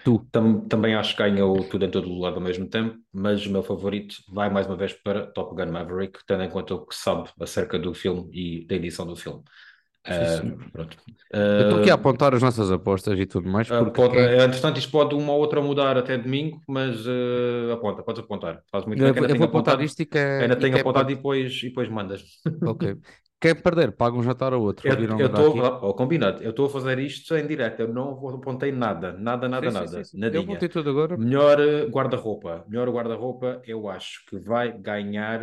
Tu, 0.05 0.29
Tam- 0.33 0.67
também 0.69 0.95
acho 0.95 1.17
que 1.17 1.23
ganha 1.23 1.47
o 1.47 1.65
tudo 1.65 1.85
em 1.87 1.91
todo 1.91 2.11
o 2.11 2.21
lado 2.21 2.37
ao 2.37 2.43
mesmo 2.43 2.69
tempo, 2.69 2.99
mas 3.13 3.47
o 3.47 3.51
meu 3.53 3.63
favorito 3.63 4.17
vai 4.29 4.51
mais 4.51 4.67
uma 4.67 4.77
vez 4.77 4.93
para 4.95 5.27
Top 5.33 5.55
Gun 5.57 5.73
Maverick, 5.73 6.21
tendo 6.27 6.43
em 6.45 6.51
conta 6.51 6.75
o 6.75 6.87
que 6.87 6.95
sabe 6.97 7.31
acerca 7.41 7.79
do 7.79 7.95
filme 7.95 8.31
e 8.35 8.67
da 8.67 8.77
edição 8.77 9.07
do 9.07 9.17
filme. 9.17 9.45
Sim, 10.09 10.25
senhor. 10.27 10.59
pronto. 10.73 10.97
Eu 11.57 11.63
estou 11.65 11.79
aqui 11.79 11.91
a 11.91 11.95
Ah, 11.95 11.97
apontar 11.97 12.35
as 12.35 12.43
nossas 12.43 12.71
apostas 12.71 13.19
e 13.19 13.27
tudo 13.27 13.49
mais, 13.51 13.71
ah, 13.71 13.85
porque 13.93 13.95
pode, 13.95 14.19
eh, 14.19 14.45
entretanto, 14.45 14.79
isto 14.79 14.91
pode 14.91 15.15
uma 15.15 15.33
ou 15.33 15.41
outra 15.41 15.61
mudar 15.63 15.97
até 15.97 16.19
domingo, 16.19 16.61
mas 16.69 17.07
ah, 17.07 17.75
aponta, 17.75 18.03
podes 18.03 18.23
apontar. 18.23 18.63
Faz 18.71 18.85
muito 18.87 19.03
bem 19.03 19.13
eu, 19.13 19.13
que 19.13 19.19
ainda 19.19 19.29
eu 19.31 19.31
tenho 19.31 19.37
vou 19.37 19.47
apontar 19.47 19.81
apontado, 19.81 19.81
isto 19.81 20.01
e 20.03 20.07
quem, 20.07 20.21
ainda 20.39 20.57
e 20.59 20.67
tenho 20.67 20.75
quem 20.75 20.83
apontado 20.83 21.11
per- 21.11 21.13
e 21.13 21.17
depois, 21.17 21.53
e 21.63 21.69
depois 21.69 21.89
mandas. 21.89 22.23
Ok. 22.65 22.85
Quem 23.41 23.55
perder, 23.63 23.93
paga 23.97 24.17
um 24.17 24.23
jantar 24.23 24.53
ao 24.53 24.63
outro. 24.63 24.87
Eu 24.89 24.97
eu 25.19 25.27
estou, 25.29 25.59
aqui? 25.59 25.71
oh, 25.83 25.95
combinado, 25.95 26.43
eu 26.43 26.51
estou 26.51 26.67
a 26.67 26.71
fazer 26.71 26.99
isto 26.99 27.37
em 27.37 27.47
direto, 27.47 27.81
eu 27.81 27.89
não 27.93 28.15
vou- 28.17 28.35
apontei 28.37 28.73
nada, 28.73 29.13
nada, 29.13 29.47
nada, 29.49 29.71
Sim, 29.71 29.71
sim, 29.71 29.87
sim, 29.87 30.05
nada, 30.05 30.05
sim. 30.05 30.17
Eu 30.31 30.41
apontei 30.43 30.69
tudo 30.69 30.91
agora. 30.91 31.17
Melhor 31.17 31.61
eh, 31.61 31.87
guarda-roupa, 31.87 32.65
melhor 32.69 32.89
guarda-roupa, 32.91 33.61
eu 33.67 33.89
acho 33.91 34.25
que 34.27 34.39
vai 34.39 34.73
ganhar 34.79 35.41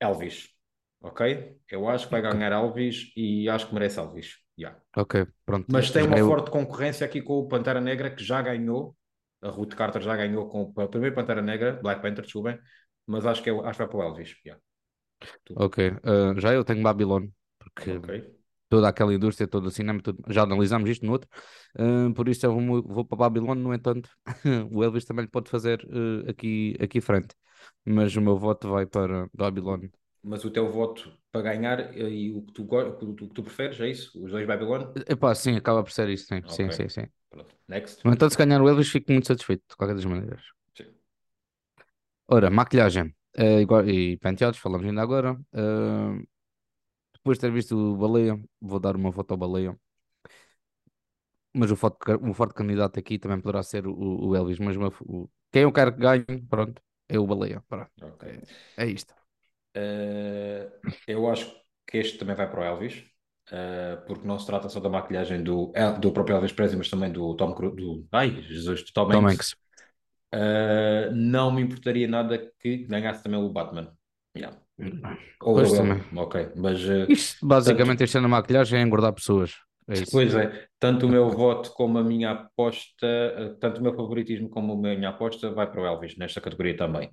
Elvis, 0.00 0.53
ok? 1.04 1.56
Eu 1.70 1.88
acho 1.88 2.06
que 2.06 2.12
vai 2.12 2.22
ganhar 2.22 2.52
Elvis 2.52 3.12
e 3.16 3.48
acho 3.48 3.68
que 3.68 3.74
merece 3.74 3.98
Elvis, 4.00 4.36
yeah. 4.58 4.78
Ok, 4.96 5.26
pronto. 5.44 5.66
Mas 5.70 5.90
tem 5.90 6.04
uma 6.06 6.18
eu- 6.18 6.26
forte 6.26 6.50
concorrência 6.50 7.06
aqui 7.06 7.20
com 7.20 7.34
o 7.38 7.48
Pantera 7.48 7.80
Negra, 7.80 8.10
que 8.10 8.24
já 8.24 8.40
ganhou, 8.42 8.96
a 9.42 9.48
Ruth 9.48 9.74
Carter 9.74 10.00
já 10.02 10.16
ganhou 10.16 10.48
com 10.48 10.62
o 10.62 10.88
primeiro 10.88 11.14
Pantera 11.14 11.42
Negra, 11.42 11.78
Black 11.82 12.00
Panther, 12.00 12.24
desculpem, 12.24 12.58
mas 13.06 13.26
acho 13.26 13.42
que, 13.42 13.50
eu, 13.50 13.60
acho 13.64 13.72
que 13.78 13.84
vai 13.84 13.88
para 13.88 13.98
o 13.98 14.02
Elvis, 14.02 14.34
yeah. 14.44 14.60
Ok. 15.54 15.78
ah, 16.02 16.34
já 16.38 16.52
eu 16.54 16.64
tenho 16.64 16.82
Babylon, 16.82 17.28
porque 17.58 17.98
ok. 17.98 18.34
toda 18.68 18.88
aquela 18.88 19.14
indústria, 19.14 19.48
todo 19.48 19.66
o 19.66 19.70
cinema, 19.70 20.00
tudo- 20.02 20.22
já 20.32 20.42
analisámos 20.42 20.88
isto 20.90 21.04
no 21.06 21.12
outro. 21.12 21.28
ah, 21.78 22.12
por 22.14 22.28
isso 22.28 22.46
eu 22.46 22.54
vou, 22.58 22.82
vou 22.82 23.04
para 23.04 23.18
Babylon, 23.18 23.54
no 23.56 23.74
entanto, 23.74 24.10
o 24.72 24.82
Elvis 24.84 25.04
também 25.04 25.24
lhe 25.24 25.30
pode 25.30 25.50
fazer 25.50 25.86
ah, 25.90 26.30
aqui, 26.30 26.76
aqui 26.80 27.00
frente. 27.00 27.34
Mas 27.84 28.14
o 28.16 28.20
meu 28.20 28.38
voto 28.38 28.68
vai 28.70 28.86
para 28.86 29.28
Babylon. 29.34 29.88
Mas 30.24 30.44
o 30.44 30.50
teu 30.50 30.70
voto 30.70 31.12
para 31.30 31.42
ganhar 31.42 31.80
eh, 31.96 32.08
e 32.08 32.32
o 32.32 32.42
que 32.42 32.52
tu, 32.52 32.62
o 32.64 33.16
que 33.16 33.34
tu, 33.34 33.42
preferes, 33.42 33.78
é 33.80 33.88
isso? 33.88 34.24
Os 34.24 34.30
dois 34.30 34.46
Babylon? 34.46 34.86
Epá, 35.08 35.34
sim, 35.34 35.56
acaba 35.56 35.82
por 35.82 35.92
ser 35.92 36.08
isso, 36.08 36.26
sim. 36.26 36.42
Sim, 36.48 36.70
Ok. 36.70 36.76
sim, 36.76 36.88
sim. 36.88 37.06
Pronto. 37.30 37.54
Next. 37.68 38.02
No 38.04 38.12
entanto, 38.12 38.32
se 38.32 38.38
ganhar 38.38 38.62
o 38.62 38.68
Elvis, 38.68 38.88
fico 38.90 39.12
muito 39.12 39.26
satisfeito, 39.28 39.64
de 39.68 39.76
qualquer 39.76 39.94
das 39.96 40.04
maneiras. 40.04 40.42
Sim. 40.76 40.94
Ora, 42.36 42.50
maquilhagem 42.50 43.14
eh, 43.36 43.60
igual, 43.62 43.82
e 43.88 44.16
penteados, 44.18 44.58
falamos 44.60 44.86
ainda 44.86 45.02
agora. 45.02 45.30
Ah, 45.52 46.14
depois 47.14 47.38
de 47.38 47.42
ter 47.42 47.52
visto 47.58 47.74
o 47.76 47.96
Baleia, 48.02 48.34
vou 48.60 48.78
dar 48.80 48.94
uma 48.96 49.10
voto 49.10 49.32
ao 49.32 49.38
Baleia. 49.38 49.72
Mas 51.58 51.70
o 51.70 51.76
forte, 51.82 51.98
o 52.30 52.34
forte 52.38 52.54
candidato 52.60 52.98
aqui 52.98 53.18
também 53.18 53.40
poderá 53.40 53.62
ser 53.62 53.86
o, 53.86 53.94
o 54.28 54.36
Elvis. 54.36 54.58
Mas 54.58 54.76
o 54.76 55.30
quem 55.52 55.62
eu 55.62 55.72
quero 55.72 55.92
que 55.94 56.00
ganhe, 56.00 56.24
pronto, 56.50 56.82
é 57.08 57.18
o 57.18 57.26
Baleia. 57.26 57.62
Pronto, 57.68 57.90
Ok. 58.02 58.24
é, 58.76 58.84
é 58.84 58.86
isto. 58.86 59.14
Eh, 59.74 60.68
eu 61.08 61.28
acho 61.28 61.52
que 61.86 61.98
este 61.98 62.18
também 62.18 62.36
vai 62.36 62.48
para 62.48 62.60
o 62.60 62.64
Elvis, 62.64 63.04
eh, 63.50 63.98
porque 64.06 64.26
não 64.26 64.38
se 64.38 64.46
trata 64.46 64.68
só 64.68 64.80
da 64.80 64.88
maquilhagem 64.88 65.42
do, 65.42 65.72
do 66.00 66.12
próprio 66.12 66.36
Elvis 66.36 66.52
Presley, 66.52 66.78
mas 66.78 66.88
também 66.88 67.10
do 67.10 67.34
Tom 67.34 67.52
Cruise, 67.54 67.76
do, 67.76 68.06
ai, 68.12 68.42
Jesus, 68.42 68.84
do 68.84 68.92
Tom, 68.92 69.08
Tom 69.08 69.28
Hanks. 69.28 69.56
Eh, 70.32 71.10
não 71.12 71.52
me 71.52 71.62
importaria 71.62 72.08
nada 72.08 72.38
que 72.60 72.78
ganhasse 72.86 73.22
também 73.22 73.40
o 73.40 73.48
Batman. 73.48 73.92
Yeah. 74.36 74.58
Ou 75.42 75.54
Pois 75.54 75.72
o 75.72 75.76
também. 75.76 76.02
Ok, 76.16 76.48
mas 76.56 76.80
Isto, 77.08 77.46
basicamente, 77.46 78.02
este 78.02 78.18
ano 78.18 78.26
a 78.26 78.30
maquilhagem 78.30 78.80
é 78.80 78.82
engordar 78.82 79.12
pessoas. 79.12 79.54
É 79.86 79.94
isso. 79.94 80.10
Pois 80.10 80.34
é, 80.34 80.66
tanto 80.78 81.06
o 81.06 81.08
meu 81.08 81.28
voto 81.28 81.70
como 81.72 81.98
a 81.98 82.02
minha 82.02 82.30
aposta, 82.30 83.56
tanto 83.60 83.80
o 83.80 83.82
meu 83.82 83.94
favoritismo 83.94 84.48
como 84.48 84.72
a 84.72 84.76
minha 84.76 85.10
aposta 85.10 85.50
vai 85.50 85.70
para 85.70 85.82
o 85.82 85.86
Elvis 85.86 86.16
nesta 86.16 86.40
categoria 86.40 86.76
também. 86.76 87.10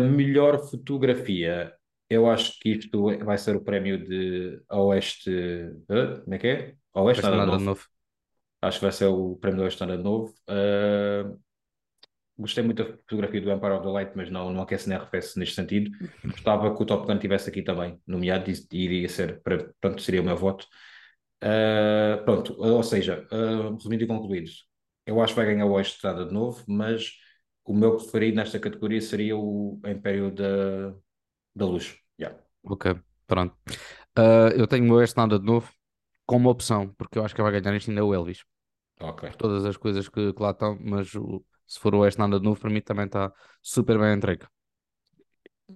Melhor 0.00 0.58
fotografia, 0.68 1.72
eu 2.08 2.28
acho 2.30 2.58
que 2.60 2.70
isto 2.70 3.02
vai 3.24 3.38
ser 3.38 3.56
o 3.56 3.64
prémio 3.64 4.02
de 4.04 4.60
Oeste. 4.70 5.30
eh, 5.30 6.20
Como 6.22 6.34
é 6.34 6.38
que 6.38 6.46
é? 6.46 6.74
Oeste 6.94 7.20
Este 7.20 7.30
Nada 7.30 7.36
nada 7.36 7.52
Novo. 7.52 7.64
novo. 7.64 7.84
Acho 8.62 8.78
que 8.78 8.84
vai 8.84 8.92
ser 8.92 9.06
o 9.06 9.36
prémio 9.36 9.58
do 9.58 9.64
Oeste 9.64 9.80
Nada 9.80 9.96
Novo. 9.96 10.34
Eh, 10.48 11.24
gostei 12.38 12.62
muito 12.62 12.84
da 12.84 12.92
fotografia 12.92 13.40
do 13.40 13.50
Empire 13.50 13.72
of 13.72 13.82
the 13.82 13.88
Light, 13.90 14.12
mas 14.14 14.30
não, 14.30 14.52
não 14.52 14.62
aquece 14.62 14.88
nem 14.88 14.98
arrefece 14.98 15.38
neste 15.38 15.54
sentido. 15.54 15.90
Gostava 16.24 16.74
que 16.74 16.82
o 16.82 16.86
Top 16.86 17.06
Gun 17.06 17.14
estivesse 17.14 17.48
aqui 17.48 17.62
também, 17.62 17.98
nomeado, 18.06 18.50
e 18.50 18.84
iria 18.84 19.08
ser, 19.08 19.40
pronto, 19.42 20.00
seria 20.02 20.20
o 20.20 20.24
meu 20.24 20.36
voto. 20.36 20.66
Uh, 21.42 22.24
pronto, 22.24 22.56
ou 22.58 22.82
seja, 22.82 23.26
uh, 23.30 23.74
resumindo 23.74 24.04
e 24.04 24.06
concluído, 24.06 24.50
eu 25.04 25.20
acho 25.20 25.34
que 25.34 25.40
vai 25.40 25.46
ganhar 25.46 25.66
o 25.66 25.72
Oeste 25.72 25.94
Estrada 25.94 26.24
de 26.24 26.32
novo, 26.32 26.64
mas 26.66 27.12
o 27.66 27.74
meu 27.74 27.96
preferido 27.96 28.36
nesta 28.36 28.60
categoria 28.60 29.00
seria 29.00 29.36
o 29.36 29.80
Império 29.86 30.30
da, 30.32 30.90
da 31.54 31.66
Luz. 31.66 31.98
Yeah. 32.20 32.38
Ok, 32.64 32.86
pronto. 33.26 33.56
Ah, 34.16 34.50
eu 34.56 34.66
tenho 34.66 34.92
o 34.94 35.02
este 35.02 35.16
nada 35.16 35.38
de 35.38 35.44
novo 35.46 35.70
como 36.26 36.50
opção, 36.50 36.92
porque 36.98 37.18
eu 37.18 37.24
acho 37.24 37.34
que 37.34 37.42
vai 37.42 37.52
ganhar 37.60 37.76
isto 37.76 37.90
ainda 37.90 38.00
é 38.02 38.04
o 38.04 38.14
Elvis. 38.14 38.44
Ok. 39.00 39.24
Por 39.26 39.36
todas 39.36 39.64
as 39.66 39.76
coisas 39.76 40.08
que, 40.08 40.32
que 40.34 40.42
lá 40.42 40.50
estão, 40.52 40.78
mas 40.80 41.14
o- 41.16 41.44
se 41.66 41.80
for 41.80 41.94
o 41.94 42.06
este 42.06 42.20
nada 42.20 42.38
de 42.40 42.44
novo, 42.46 42.60
para 42.60 42.70
mim 42.70 42.80
também 42.82 43.06
está 43.06 43.32
super 43.62 43.98
bem 43.98 44.14
entregue. 44.14 44.46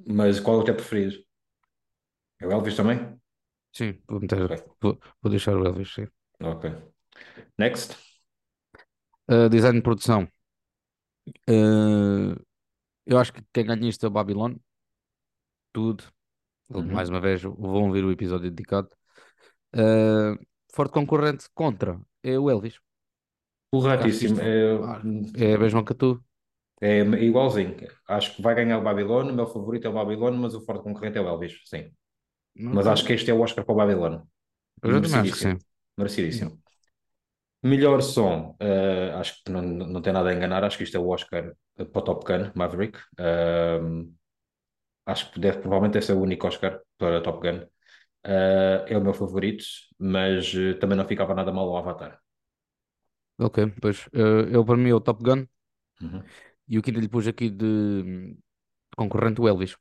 Mas 0.06 0.40
qual 0.40 0.59
é 0.59 0.61
o 0.61 0.64
teu 0.64 0.75
preferido? 0.75 1.16
É 2.42 2.47
o 2.47 2.52
Elvis 2.52 2.76
também? 2.76 2.99
Sim, 3.73 4.00
vou, 4.09 4.20
meter, 4.20 4.49
Ok. 4.50 4.70
vou, 4.80 4.99
vou 5.23 5.30
deixar 5.30 5.56
o 5.56 5.64
Elvis, 5.66 5.92
sim. 5.94 6.06
Ok. 6.40 6.64
Next. 7.59 7.97
Uh, 9.28 9.49
design 9.49 9.76
de 9.78 9.82
produção. 9.82 10.28
Uh, 11.49 12.40
eu 13.06 13.18
acho 13.18 13.32
que 13.32 13.42
quem 13.52 13.64
ganha 13.64 13.88
isto 13.88 14.04
é 14.06 14.08
o 14.08 14.12
Babylon. 14.12 14.54
Tudo. 15.72 16.04
Uhum. 16.70 16.82
Mais 16.82 17.08
uma 17.08 17.20
vez, 17.20 17.42
vão 17.42 17.90
ver 17.90 18.04
o 18.04 18.12
episódio 18.12 18.50
dedicado. 18.50 18.88
Uh, 19.75 20.38
forte 20.72 20.92
concorrente 20.92 21.46
contra 21.54 22.00
é 22.22 22.38
o 22.38 22.50
Elvis. 22.50 22.78
Corretíssimo. 23.70 24.40
É, 24.40 25.50
é 25.50 25.54
a 25.54 25.58
mesma 25.58 25.84
que 25.84 25.94
tu. 25.94 26.22
é 26.80 27.00
igualzinho. 27.00 27.76
Acho 28.08 28.34
que 28.37 28.42
vai 28.42 28.54
ganhar 28.54 28.78
o 28.78 28.82
Babilônia. 28.82 29.32
O 29.32 29.37
meu 29.37 29.46
favorito 29.46 29.87
é 29.87 29.90
o 29.90 29.92
Babilônia, 29.94 30.38
mas 30.38 30.54
o 30.54 30.60
forte 30.60 30.82
concorrente 30.82 31.18
é 31.18 31.20
o 31.20 31.28
Elvis. 31.28 31.60
Sim. 31.64 31.92
Mas 32.54 32.87
Ok. 32.87 32.92
acho 32.92 33.04
que 33.04 33.12
este 33.12 33.30
é 33.30 33.34
o 33.34 33.40
Oscar 33.40 33.64
para 33.64 33.72
o 33.72 33.76
Babilônia. 33.76 34.22
Eu 34.82 35.00
também 35.00 35.20
acho 35.20 35.32
que 35.32 35.38
sim. 35.38 35.58
Merecidíssimo. 35.96 36.60
Melhor 37.62 38.00
som, 38.02 38.57
eh, 38.59 39.12
acho 39.21 39.45
que 39.45 39.50
não, 39.52 39.61
não 39.62 40.00
tem 40.00 40.12
nada 40.14 40.31
a 40.31 40.35
enganar, 40.35 40.64
acho 40.64 40.79
que 40.79 40.85
isto 40.85 40.97
é 40.97 41.00
o 41.00 41.09
Oscar 41.09 41.55
para 41.76 41.99
o 42.00 42.02
Top 42.02 42.25
Gun, 42.25 42.50
Maverick. 42.55 42.99
Ahm, 43.19 44.14
acho 45.07 45.31
que 45.33 45.40
deve, 45.40 45.59
provavelmente 45.61 45.95
deve 45.95 46.07
ser 46.07 46.14
o 46.14 46.21
único 46.23 46.47
Oscar 46.49 46.81
para 46.99 47.23
Top 47.23 47.40
Gun. 47.47 47.67
Ah, 48.25 48.85
é 48.88 48.97
o 48.99 49.02
meu 49.02 49.14
favorito, 49.14 49.64
mas 49.99 50.55
eh, 50.55 50.75
também 50.75 50.97
não 50.99 51.07
ficava 51.09 51.35
nada 51.35 51.52
mal 51.52 51.69
o 51.69 51.76
Avatar. 51.79 52.21
Ok, 53.47 53.59
pois. 53.83 53.99
uh, 54.14 54.47
eu 54.55 54.64
para 54.64 54.76
mim 54.76 54.90
é 54.90 54.95
o 54.95 55.00
Top 55.00 55.23
Gun 55.25 55.47
Uhum. 56.00 56.31
e 56.69 56.79
o 56.79 56.83
que 56.83 56.90
lhe 56.90 57.09
pus 57.09 57.26
aqui 57.26 57.50
de 57.50 58.37
concorrente 58.97 59.40
o 59.40 59.49
Elvis. 59.49 59.76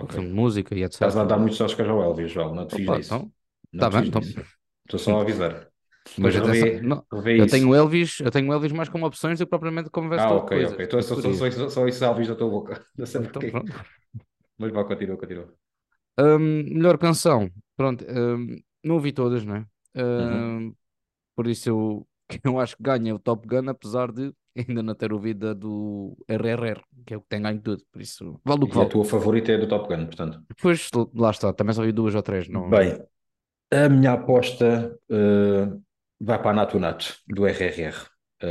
O 0.00 0.08
Ok. 0.08 0.14
filme 0.14 0.30
de 0.30 0.34
música 0.36 0.74
e 0.76 0.84
etc. 0.84 1.00
Estás 1.00 1.16
a 1.16 1.24
dar 1.24 1.38
muitos 1.38 1.60
Oscars 1.60 1.90
ao 1.90 2.02
Elvis, 2.02 2.32
Joel, 2.32 2.54
não 2.54 2.66
te 2.68 2.74
fiz 2.74 2.88
Opa, 2.88 2.96
disso. 2.96 3.16
então, 3.16 3.32
Não 3.72 3.84
tá 3.84 3.90
bem, 3.90 4.04
então. 4.04 4.20
Estou 4.86 4.98
só 5.00 5.18
a 5.18 5.22
avisar. 5.22 5.72
Mas 6.16 6.34
revê, 6.34 6.80
não, 6.80 7.04
eu 7.36 7.46
isso. 7.46 7.48
tenho 7.48 7.68
o 7.70 7.74
Elvis, 7.74 8.20
eu 8.20 8.30
tenho 8.30 8.48
o 8.50 8.52
Elvis 8.52 8.72
mais 8.72 8.88
como 8.88 9.06
opções 9.06 9.38
do 9.38 9.46
que 9.46 9.50
propriamente 9.50 9.90
como 9.90 10.08
Ah, 10.16 10.32
vencedor 10.32 10.40
de 10.40 10.46
ok, 10.46 10.50
coisas, 10.50 10.78
ok. 10.78 10.84
Então 10.84 11.02
só, 11.02 11.16
só, 11.16 11.32
só, 11.32 11.68
só 11.70 11.86
isso 11.88 12.04
Elvis 12.04 12.28
da 12.28 12.36
tua 12.36 12.48
boca. 12.50 12.86
Não 12.96 13.06
sei 13.06 13.22
Então, 13.22 13.46
pronto. 13.46 13.72
Mas 14.58 14.72
vá, 14.72 14.84
continua, 14.84 15.16
continua. 15.18 15.54
Hum, 16.18 16.38
melhor 16.76 16.96
canção, 16.98 17.50
pronto, 17.76 18.04
hum, 18.08 18.56
não 18.84 18.94
ouvi 18.96 19.12
todas, 19.12 19.44
né? 19.44 19.66
Uhum. 20.18 20.54
Hum, 20.58 20.72
por 21.36 21.46
isso 21.48 21.68
eu, 21.70 22.08
eu 22.44 22.60
acho 22.60 22.76
que 22.76 22.82
ganha 22.84 23.14
o 23.14 23.18
Top 23.20 23.46
Gun, 23.48 23.68
apesar 23.70 24.12
de 24.12 24.34
ainda 24.56 24.82
não 24.82 24.94
ter 24.94 25.12
ouvido 25.12 25.48
a 25.50 25.54
do 25.54 26.16
RRR, 26.28 26.82
que 27.06 27.14
é 27.14 27.16
o 27.18 27.22
que 27.22 27.28
tem 27.28 27.42
ganho 27.42 27.60
tudo, 27.62 27.84
por 27.92 28.02
isso 28.02 28.40
vale 28.44 28.64
o 28.64 28.68
que 28.68 28.76
E 28.78 28.80
a 28.82 28.88
vale. 28.88 28.92
tua 28.92 29.04
favorita 29.12 29.50
é 29.52 29.58
do 29.60 29.68
Top 29.72 29.84
Gun, 29.88 30.04
portanto. 30.10 30.36
Depois 30.50 30.80
lá 31.22 31.30
está, 31.30 31.52
também 31.52 31.74
só 31.74 31.80
ouvi 31.82 31.92
duas 31.92 32.14
ou 32.14 32.22
três, 32.22 32.48
não. 32.48 32.66
Bem, 32.70 32.98
a 33.72 33.88
minha 33.90 34.12
aposta 34.14 34.98
eh, 35.10 35.68
vai 36.20 36.38
para 36.40 36.50
a 36.50 36.54
Nato 36.54 36.78
Nato, 36.78 37.16
do 37.28 37.46
RRR. 37.46 37.96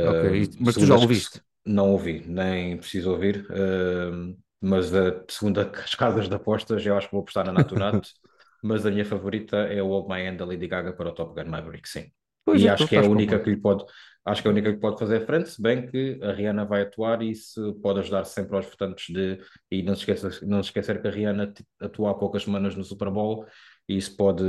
Ok, 0.02 0.22
Eh, 0.22 0.42
e- 0.44 0.50
mas 0.60 0.76
tu 0.76 0.86
já 0.86 0.96
ouviste? 0.96 1.40
Não 1.66 1.90
ouvi, 1.92 2.20
nem 2.26 2.76
preciso 2.76 3.10
ouvir. 3.12 3.46
eh, 3.50 4.34
mas 4.60 4.94
a 4.94 5.24
segunda 5.28 5.70
as 5.84 5.94
casas 5.94 6.28
de 6.28 6.34
apostas, 6.34 6.84
eu 6.86 6.96
acho 6.96 7.08
que 7.08 7.12
vou 7.12 7.22
apostar 7.22 7.44
na 7.46 7.52
Nato 7.52 7.76
Nato. 7.76 8.08
mas 8.62 8.86
a 8.86 8.90
minha 8.90 9.04
favorita 9.04 9.56
é 9.58 9.82
o 9.82 9.88
Old 9.88 10.08
My 10.08 10.26
Hand 10.26 10.36
da 10.38 10.44
Lady 10.46 10.66
Gaga 10.66 10.92
para 10.94 11.10
o 11.10 11.12
Top 11.14 11.34
Gun 11.34 11.50
Maverick, 11.50 11.88
sim. 11.88 12.10
Pois 12.44 12.62
E 12.62 12.66
é, 12.66 12.68
acho 12.68 12.86
tu 12.86 12.88
que 12.88 12.96
é 12.96 12.98
a 12.98 13.04
única 13.04 13.38
que 13.40 13.50
lhe 13.50 13.56
pode, 13.60 13.84
acho 14.24 14.40
que 14.42 14.48
é 14.48 14.50
a 14.50 14.52
única 14.54 14.72
que 14.72 14.80
pode 14.80 14.98
fazer 14.98 15.24
frente, 15.26 15.50
se 15.50 15.60
bem 15.62 15.86
que 15.86 16.18
a 16.22 16.32
Rihanna 16.32 16.64
vai 16.64 16.82
atuar 16.82 17.20
e 17.22 17.30
isso 17.30 17.74
pode 17.82 18.00
ajudar 18.00 18.24
sempre 18.24 18.56
aos 18.56 18.66
votantes 18.66 19.12
de. 19.14 19.38
E 19.70 19.82
não 19.82 19.94
se 19.94 20.00
esqueça, 20.02 20.30
não 20.46 20.62
se 20.62 20.68
esquecer 20.68 21.00
que 21.02 21.08
a 21.08 21.10
Rihanna 21.10 21.52
atua 21.80 22.10
há 22.12 22.14
poucas 22.14 22.42
semanas 22.44 22.74
no 22.76 22.84
Super 22.84 23.10
Bowl 23.10 23.46
e 23.88 23.96
isso 23.96 24.16
pode, 24.16 24.44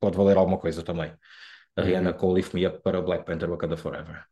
pode 0.00 0.16
valer 0.16 0.36
alguma 0.36 0.58
coisa 0.58 0.82
também. 0.82 1.12
A 1.78 1.82
Rihanna 1.82 2.12
com 2.12 2.34
Lift 2.34 2.54
Me 2.54 2.66
Up 2.66 2.82
para 2.82 2.98
o 2.98 3.02
Black 3.02 3.24
Panther 3.24 3.48
Wakanda 3.48 3.76
Forever. 3.76 4.24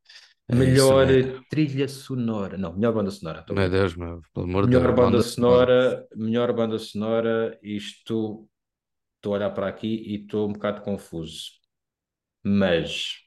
É 0.49 0.55
Melhor 0.55 1.07
mesmo. 1.07 1.45
trilha 1.49 1.89
sonora. 1.89 2.57
Não, 2.57 2.73
melhor 2.75 2.93
banda 2.93 3.11
sonora. 3.11 3.45
Meu. 3.51 3.71
Deus, 3.71 3.95
meu, 3.97 4.23
pelo 4.33 4.47
amor 4.47 4.67
de 4.67 4.71
Melhor 4.71 4.81
Deus, 4.81 4.95
banda 4.95 5.03
banda 5.11 5.23
sonora. 5.23 5.67
sonora, 5.67 6.07
melhor 6.15 6.53
banda 6.53 6.79
sonora, 6.79 7.59
isto 7.63 8.49
estou 9.17 9.35
a 9.35 9.37
olhar 9.37 9.51
para 9.51 9.69
aqui 9.69 9.89
e 9.89 10.23
estou 10.23 10.49
um 10.49 10.53
bocado 10.53 10.83
confuso. 10.83 11.51
Mas 12.43 13.25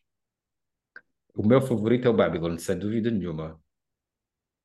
o 1.36 1.48
meu 1.48 1.62
favorito 1.62 2.08
é 2.08 2.10
o 2.12 2.14
Babylon, 2.14 2.58
sem 2.58 2.78
dúvida 2.78 3.10
nenhuma. 3.10 3.60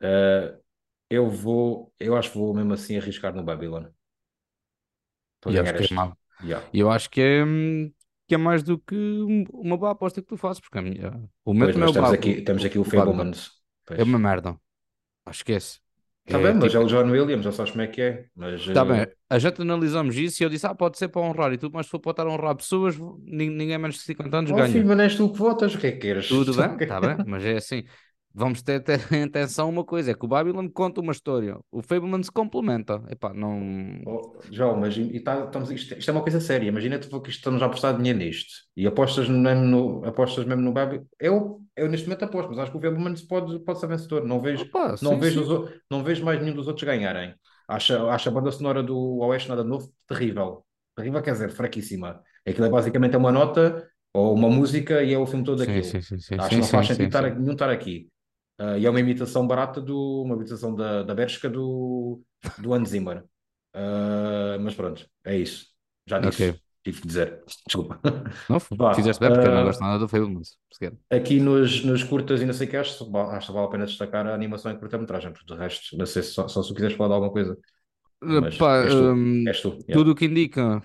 Uh, 0.03 0.61
eu 1.11 1.31
vou, 1.31 1.93
eu 1.99 2.17
acho 2.17 2.33
que 2.33 2.39
vou 2.39 2.55
mesmo 2.55 2.73
assim 2.75 2.97
arriscar 2.97 3.35
no 3.35 3.43
Babylon. 3.45 3.87
E 5.47 5.53
ganhar 5.53 5.77
este. 5.77 5.95
É 6.41 6.47
yeah. 6.47 6.69
Eu 6.73 6.91
acho 6.91 7.11
que 7.11 7.21
é, 7.21 7.45
que 8.27 8.35
é 8.35 8.39
mais 8.39 8.63
do 8.63 8.79
que 8.79 8.97
uma 9.53 9.77
boa 9.77 9.93
aposta 9.93 10.21
que 10.21 10.29
tu 10.29 10.37
fazes, 10.37 10.61
porque 10.61 10.79
a 10.79 10.83
minha, 10.83 11.11
o 11.45 11.53
meu 11.53 11.67
pois, 11.67 11.75
também 11.75 11.91
é 11.91 11.93
temos 11.93 12.13
aqui, 12.13 12.43
temos 12.43 12.65
aqui 12.65 12.79
o, 12.79 12.85
Fablemans. 12.85 13.51
É 13.91 14.03
uma 14.03 14.19
merda. 14.19 14.57
Esquece. 15.31 15.79
Está 16.27 16.39
é, 16.39 16.43
bem, 16.43 16.55
mas 16.55 16.73
tipo... 16.73 16.83
é 16.83 16.87
o 16.87 16.89
John 16.89 17.11
Williams, 17.11 17.45
já 17.45 17.53
sabes 17.53 17.73
como 17.73 17.83
é 17.83 17.87
que 17.87 18.01
é. 18.01 18.27
Está 18.57 18.83
uh... 18.83 18.87
bem, 18.87 19.07
a 19.29 19.39
gente 19.39 19.61
analisamos 19.61 20.17
isso 20.17 20.43
e 20.43 20.45
eu 20.45 20.49
disse, 20.49 20.67
ah, 20.67 20.75
pode 20.75 20.97
ser 20.97 21.09
para 21.09 21.21
honrar 21.21 21.53
e 21.53 21.59
tudo, 21.59 21.75
mas 21.75 21.85
se 21.85 21.91
for 21.91 21.99
para 21.99 22.13
estar 22.13 22.27
a 22.27 22.31
honrar 22.31 22.57
pessoas, 22.57 22.97
ninguém 23.23 23.77
menos 23.77 23.97
de 23.97 24.03
50 24.03 24.39
anos 24.39 24.51
oh, 24.51 24.55
ganha. 24.55 24.73
Filho, 24.73 24.87
mas 24.87 25.01
és 25.01 25.17
tu 25.17 25.31
que 25.31 25.39
votas, 25.39 25.75
o 25.75 25.79
que 25.79 25.87
é 25.87 25.93
que 25.93 25.99
queres? 25.99 26.27
Tudo 26.29 26.55
bem, 26.55 26.77
está 26.81 26.99
bem, 27.01 27.17
mas 27.27 27.45
é 27.45 27.57
assim 27.59 27.85
vamos 28.35 28.63
ter, 28.63 28.81
ter 28.81 29.01
em 29.13 29.23
atenção 29.23 29.69
uma 29.69 29.85
coisa: 29.85 30.11
é 30.11 30.15
que 30.15 30.25
o 30.25 30.29
Babylon 30.29 30.69
conta 30.69 31.01
uma 31.01 31.13
história, 31.13 31.57
o 31.71 31.81
Fableman 31.81 32.23
se 32.23 32.33
complementa. 32.33 33.03
Epá, 33.09 33.33
não. 33.33 34.01
Oh, 34.07 34.41
João, 34.51 34.77
mas 34.79 34.97
e 34.97 35.21
tá, 35.21 35.45
estamos, 35.45 35.71
isto, 35.71 35.97
isto, 35.97 36.09
é 36.09 36.13
uma 36.13 36.23
coisa 36.23 36.41
séria. 36.41 36.69
Imagina 36.69 36.99
tu 36.99 37.21
que 37.21 37.31
estamos 37.31 37.63
a 37.63 37.67
apostar 37.67 37.97
dinheiro 37.97 38.19
nisto 38.19 38.53
e 38.77 38.87
apostas 38.87 39.29
mesmo 39.29 39.65
no, 39.65 40.05
apostas 40.05 40.45
mesmo 40.45 40.63
no 40.63 40.73
Babylon. 40.73 41.05
Eu, 41.21 41.61
eu 41.77 41.89
neste 41.89 42.07
momento 42.07 42.25
aposto, 42.25 42.49
mas 42.51 42.59
acho 42.59 42.73
que 42.73 42.79
o 42.79 42.81
Fableman 42.81 43.15
pode, 43.29 43.59
pode 43.61 43.81
ser 43.81 43.87
vencedor. 43.87 44.25
Não 44.25 44.41
vejo, 44.41 44.65
Opa, 44.65 44.97
não, 45.01 45.13
sim, 45.13 45.19
vejo 45.19 45.45
sim. 45.45 45.53
Os, 45.53 45.71
não 45.91 46.03
vejo 46.03 46.25
mais 46.25 46.41
nenhum 46.41 46.57
dos 46.57 46.67
outros 46.67 46.85
ganharem. 46.85 47.35
Acho, 47.69 48.09
acho 48.09 48.29
a 48.29 48.33
banda 48.33 48.51
sonora 48.51 48.83
do 48.83 49.19
Oeste 49.21 49.49
Nada 49.49 49.65
Novo 49.65 49.91
terrível. 50.07 50.65
Terrível 50.97 51.23
quer 51.23 51.33
dizer, 51.33 51.51
fraquíssima. 51.51 52.21
Aquilo 52.47 52.67
é 52.67 52.71
basicamente 52.71 53.17
uma 53.17 53.33
nota 53.33 53.89
ou 54.13 54.35
uma 54.35 54.49
música 54.49 55.03
e 55.03 55.13
é 55.13 55.19
o 55.19 55.27
filme 55.27 55.45
todo 55.45 55.63
aquilo. 55.63 55.83
Sim, 55.83 56.01
sim, 56.01 56.19
sim, 56.19 56.37
Acho 56.39 56.51
que 56.51 56.57
não 56.57 56.65
faz 56.65 56.87
sentido 56.87 57.07
estar, 57.07 57.35
nenhum 57.35 57.53
estar 57.53 57.71
aqui. 57.71 58.09
Uh, 58.61 58.79
e 58.79 58.87
é 58.87 58.91
uma 58.91 59.01
imitação 59.01 59.47
barata 59.47 59.81
do 59.81 60.23
uma 60.23 60.37
imitação 60.37 60.75
da, 60.75 61.03
da 61.03 61.15
Bershka 61.15 61.49
do, 61.49 62.23
do 62.59 62.73
Hans 62.73 62.91
Zimmer. 62.91 63.25
Uh, 63.75 64.61
mas 64.61 64.75
pronto, 64.75 65.07
é 65.25 65.37
isso. 65.37 65.67
Já 66.07 66.21
disse. 66.21 66.51
Okay. 66.51 66.61
Tive 66.85 67.01
que 67.01 67.07
dizer. 67.07 67.43
Desculpa. 67.67 67.99
Não, 68.49 68.59
Vá, 68.77 68.95
fizeste 68.95 69.19
bem 69.19 69.31
porque 69.31 69.47
uh, 69.47 69.51
eu 69.51 69.55
não 69.55 69.63
ah, 69.63 69.65
gosto 69.65 69.81
nada 69.81 69.99
do 69.99 70.07
filme, 70.07 70.35
mas 70.35 70.93
Aqui 71.11 71.41
nos, 71.41 71.83
nos 71.83 72.03
curtas 72.05 72.43
e 72.43 72.45
não 72.45 72.53
sei 72.53 72.67
o 72.67 72.71
que 72.71 72.77
acho, 72.77 73.17
acho 73.17 73.47
que 73.47 73.53
vale 73.55 73.67
a 73.67 73.71
pena 73.71 73.87
destacar 73.87 74.27
a 74.27 74.35
animação 74.35 74.71
em 74.71 74.79
curta-metragem, 74.79 75.33
porque 75.33 75.51
de 75.51 75.59
resto, 75.59 75.97
não 75.97 76.05
sei 76.05 76.23
se 76.23 76.33
só, 76.33 76.47
só 76.47 76.63
se 76.63 76.75
quiseres 76.75 76.95
falar 76.95 77.09
de 77.09 77.15
alguma 77.15 77.33
coisa. 77.33 77.57
Mas 78.21 78.59
Pá, 78.59 78.83
és 78.83 78.93
tu, 78.93 79.03
um, 79.03 79.49
és 79.49 79.61
tu, 79.63 79.69
yeah. 79.69 79.95
Tudo 79.95 80.11
o 80.11 80.15
que 80.15 80.27
indica, 80.27 80.83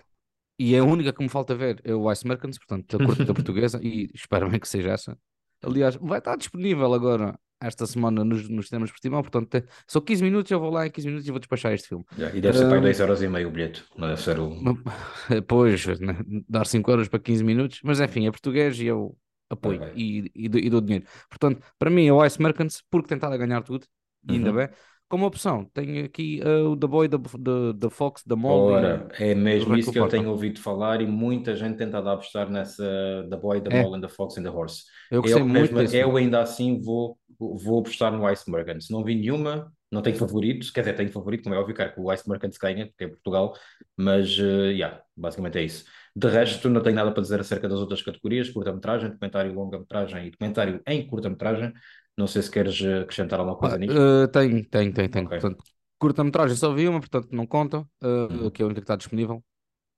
e 0.57 0.73
é 0.73 0.79
a 0.79 0.85
única 0.85 1.11
que 1.11 1.21
me 1.21 1.27
falta 1.27 1.53
ver, 1.53 1.81
é 1.83 1.93
o 1.93 2.09
Ice 2.09 2.25
Merchants, 2.25 2.57
portanto, 2.57 2.95
a 2.95 3.05
curta 3.05 3.25
da 3.25 3.33
portuguesa, 3.35 3.79
e 3.83 4.09
espero 4.13 4.49
bem 4.49 4.59
que 4.59 4.69
seja 4.69 4.91
essa. 4.91 5.17
Aliás, 5.61 5.97
vai 5.97 6.19
estar 6.19 6.37
disponível 6.37 6.93
agora 6.93 7.37
esta 7.61 7.85
semana 7.85 8.23
nos, 8.23 8.47
nos 8.47 8.67
cinemas 8.67 8.91
por 8.91 8.99
Timão, 8.99 9.21
portanto, 9.21 9.63
só 9.87 9.99
15 9.99 10.23
minutos, 10.23 10.51
eu 10.51 10.59
vou 10.59 10.69
lá 10.69 10.87
em 10.87 10.91
15 10.91 11.07
minutos 11.07 11.27
e 11.27 11.31
vou 11.31 11.39
despachar 11.39 11.73
este 11.73 11.89
filme. 11.89 12.05
Yeah, 12.17 12.37
e 12.37 12.41
deve 12.41 12.57
ser 12.57 12.65
uh, 12.65 12.69
para 12.69 12.79
2 12.79 12.99
horas 12.99 13.21
e 13.21 13.27
meio 13.27 13.49
o 13.49 13.51
bilhete, 13.51 13.83
não 13.97 14.07
deve 14.07 14.21
ser 14.21 14.39
o. 14.39 14.55
Pois, 15.47 15.85
né, 15.99 16.17
dar 16.47 16.65
5 16.65 16.91
horas 16.91 17.07
para 17.07 17.19
15 17.19 17.43
minutos, 17.43 17.79
mas 17.83 17.99
enfim, 17.99 18.27
é 18.27 18.31
português 18.31 18.79
e 18.79 18.85
eu 18.85 19.17
apoio 19.49 19.91
e, 19.95 20.31
e, 20.35 20.45
e, 20.45 20.69
dou 20.69 20.81
dinheiro. 20.81 21.05
Portanto, 21.27 21.61
para 21.77 21.89
mim 21.89 22.07
é 22.07 22.13
o 22.13 22.23
Ice 22.25 22.41
Merchants, 22.41 22.83
porque 22.89 23.09
tentar 23.09 23.35
ganhar 23.35 23.61
tudo, 23.63 23.85
e 24.27 24.33
ainda 24.33 24.51
uhum. 24.51 24.55
bem. 24.57 24.69
Como 25.09 25.25
opção, 25.25 25.65
tenho 25.73 26.05
aqui 26.05 26.39
uh, 26.43 26.69
o 26.69 26.77
The 26.77 26.87
Boy, 26.87 27.09
The, 27.09 27.89
Fox, 27.89 28.23
The 28.23 28.35
Mole. 28.35 28.75
Ora, 28.75 29.07
é 29.19 29.33
mesmo 29.33 29.75
isso 29.75 29.91
que 29.91 29.97
eu 29.97 30.07
tenho 30.07 30.29
ouvido 30.29 30.59
falar 30.59 31.01
e 31.01 31.07
muita 31.07 31.55
gente 31.55 31.77
tem 31.77 31.87
tentado 31.87 32.09
apostar 32.09 32.47
nessa 32.49 32.83
The 33.27 33.35
Boy, 33.35 33.59
The 33.59 33.75
é. 33.75 33.81
Mole 33.81 33.97
and 33.97 34.01
The 34.01 34.07
Fox 34.07 34.37
and 34.37 34.43
The 34.43 34.51
Horse. 34.51 34.83
Eu, 35.09 35.23
eu, 35.25 35.43
mesmo, 35.43 35.79
eu 35.79 36.15
ainda 36.15 36.41
assim 36.41 36.79
vou 36.79 37.17
vou 37.39 37.79
apostar 37.79 38.11
no 38.11 38.29
Ice 38.29 38.49
Merchants. 38.51 38.89
Não 38.89 39.03
vi 39.03 39.15
nenhuma, 39.15 39.71
não 39.91 40.01
tenho 40.01 40.17
favoritos, 40.17 40.69
quer 40.69 40.81
dizer, 40.81 40.93
tenho 40.93 41.09
favorito, 41.09 41.43
como 41.43 41.55
é 41.55 41.57
óbvio, 41.57 41.73
quero 41.73 41.93
que 41.93 41.99
o 41.99 42.13
Ice 42.13 42.29
Merchants 42.29 42.57
ganha, 42.57 42.85
porque 42.87 43.05
é 43.05 43.07
Portugal, 43.07 43.55
mas, 43.97 44.37
uh, 44.37 44.71
yeah, 44.71 45.01
basicamente 45.15 45.57
é 45.57 45.63
isso. 45.63 45.85
De 46.15 46.27
resto, 46.27 46.69
não 46.69 46.81
tenho 46.81 46.95
nada 46.95 47.11
para 47.11 47.21
dizer 47.21 47.39
acerca 47.39 47.69
das 47.69 47.79
outras 47.79 48.01
categorias, 48.01 48.49
curta-metragem, 48.49 49.09
documentário, 49.09 49.53
longa-metragem 49.53 50.27
e 50.27 50.31
documentário 50.31 50.81
em 50.85 51.07
curta-metragem. 51.07 51.73
Não 52.19 52.27
sei 52.27 52.41
se 52.41 52.51
queres 52.51 52.81
eh, 52.81 52.99
acrescentar 52.99 53.39
alguma 53.39 53.57
coisa 53.57 53.75
ah, 53.75 53.79
nisto. 53.79 53.97
Uh, 53.97 54.27
tenho, 54.27 54.65
tenho, 54.65 54.93
tenho, 54.93 55.09
tenho. 55.09 55.25
Okay. 55.25 55.39
Portanto, 55.39 55.63
curta-metragem 55.97 56.57
só 56.57 56.73
vi 56.73 56.87
uma, 56.87 56.99
portanto 56.99 57.29
não 57.31 57.47
conta, 57.47 57.79
uh, 58.03 58.43
uhum. 58.43 58.51
que 58.51 58.61
é 58.61 58.63
a 58.63 58.67
única 58.67 58.81
que 58.81 58.85
está 58.85 58.95
disponível. 58.95 59.43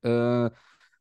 Uh, 0.05 0.53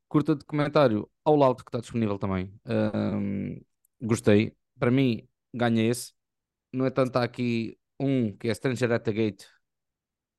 curta 0.09 0.35
documentário 0.35 1.09
ao 1.25 1.37
Lauto, 1.37 1.65
que 1.65 1.69
está 1.69 1.81
disponível 1.81 2.19
também. 2.19 2.53
Uh, 2.67 3.63
gostei. 4.01 4.55
Para 4.79 4.91
mim, 4.91 5.29
ganha 5.55 5.83
esse 5.83 6.13
no 6.73 6.87
entanto, 6.87 7.17
há 7.17 7.25
aqui 7.25 7.79
um 7.99 8.37
que 8.37 8.49
é 8.49 8.55
Stranger 8.55 8.93
at 8.93 9.03
the 9.03 9.13
Gate, 9.13 9.45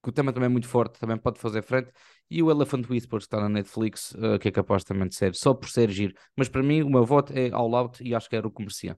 que 0.04 0.10
o 0.10 0.12
tema 0.12 0.34
também 0.34 0.48
é 0.48 0.50
muito 0.50 0.68
forte, 0.68 1.00
também 1.00 1.18
pode 1.18 1.40
fazer 1.40 1.62
frente, 1.62 1.92
e 2.30 2.42
o 2.42 2.50
Elephant 2.50 2.90
Whispers, 2.90 3.26
que 3.26 3.28
está 3.28 3.42
na 3.42 3.50
Netflix, 3.50 4.12
uh, 4.14 4.40
que 4.40 4.48
é 4.48 4.52
capaz 4.52 4.84
também 4.84 5.08
de 5.08 5.16
ser, 5.16 5.36
só 5.36 5.54
por 5.54 5.70
ser 5.70 5.90
giro. 5.92 6.14
Mas 6.36 6.50
para 6.50 6.64
mim, 6.64 6.82
o 6.82 6.90
meu 6.90 7.06
voto 7.06 7.34
é 7.34 7.52
All 7.52 7.76
Out 7.76 8.04
e 8.04 8.16
acho 8.16 8.30
que 8.30 8.36
era 8.36 8.48
o 8.48 8.52
comercial. 8.52 8.98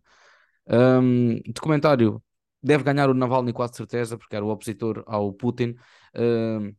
Um, 0.67 1.41
documentário 1.47 2.21
deve 2.61 2.83
ganhar 2.83 3.09
o 3.09 3.13
Navalny, 3.13 3.51
quase 3.51 3.75
certeza, 3.75 4.17
porque 4.17 4.35
era 4.35 4.45
o 4.45 4.49
opositor 4.49 5.03
ao 5.05 5.33
Putin. 5.33 5.75
Um, 6.15 6.73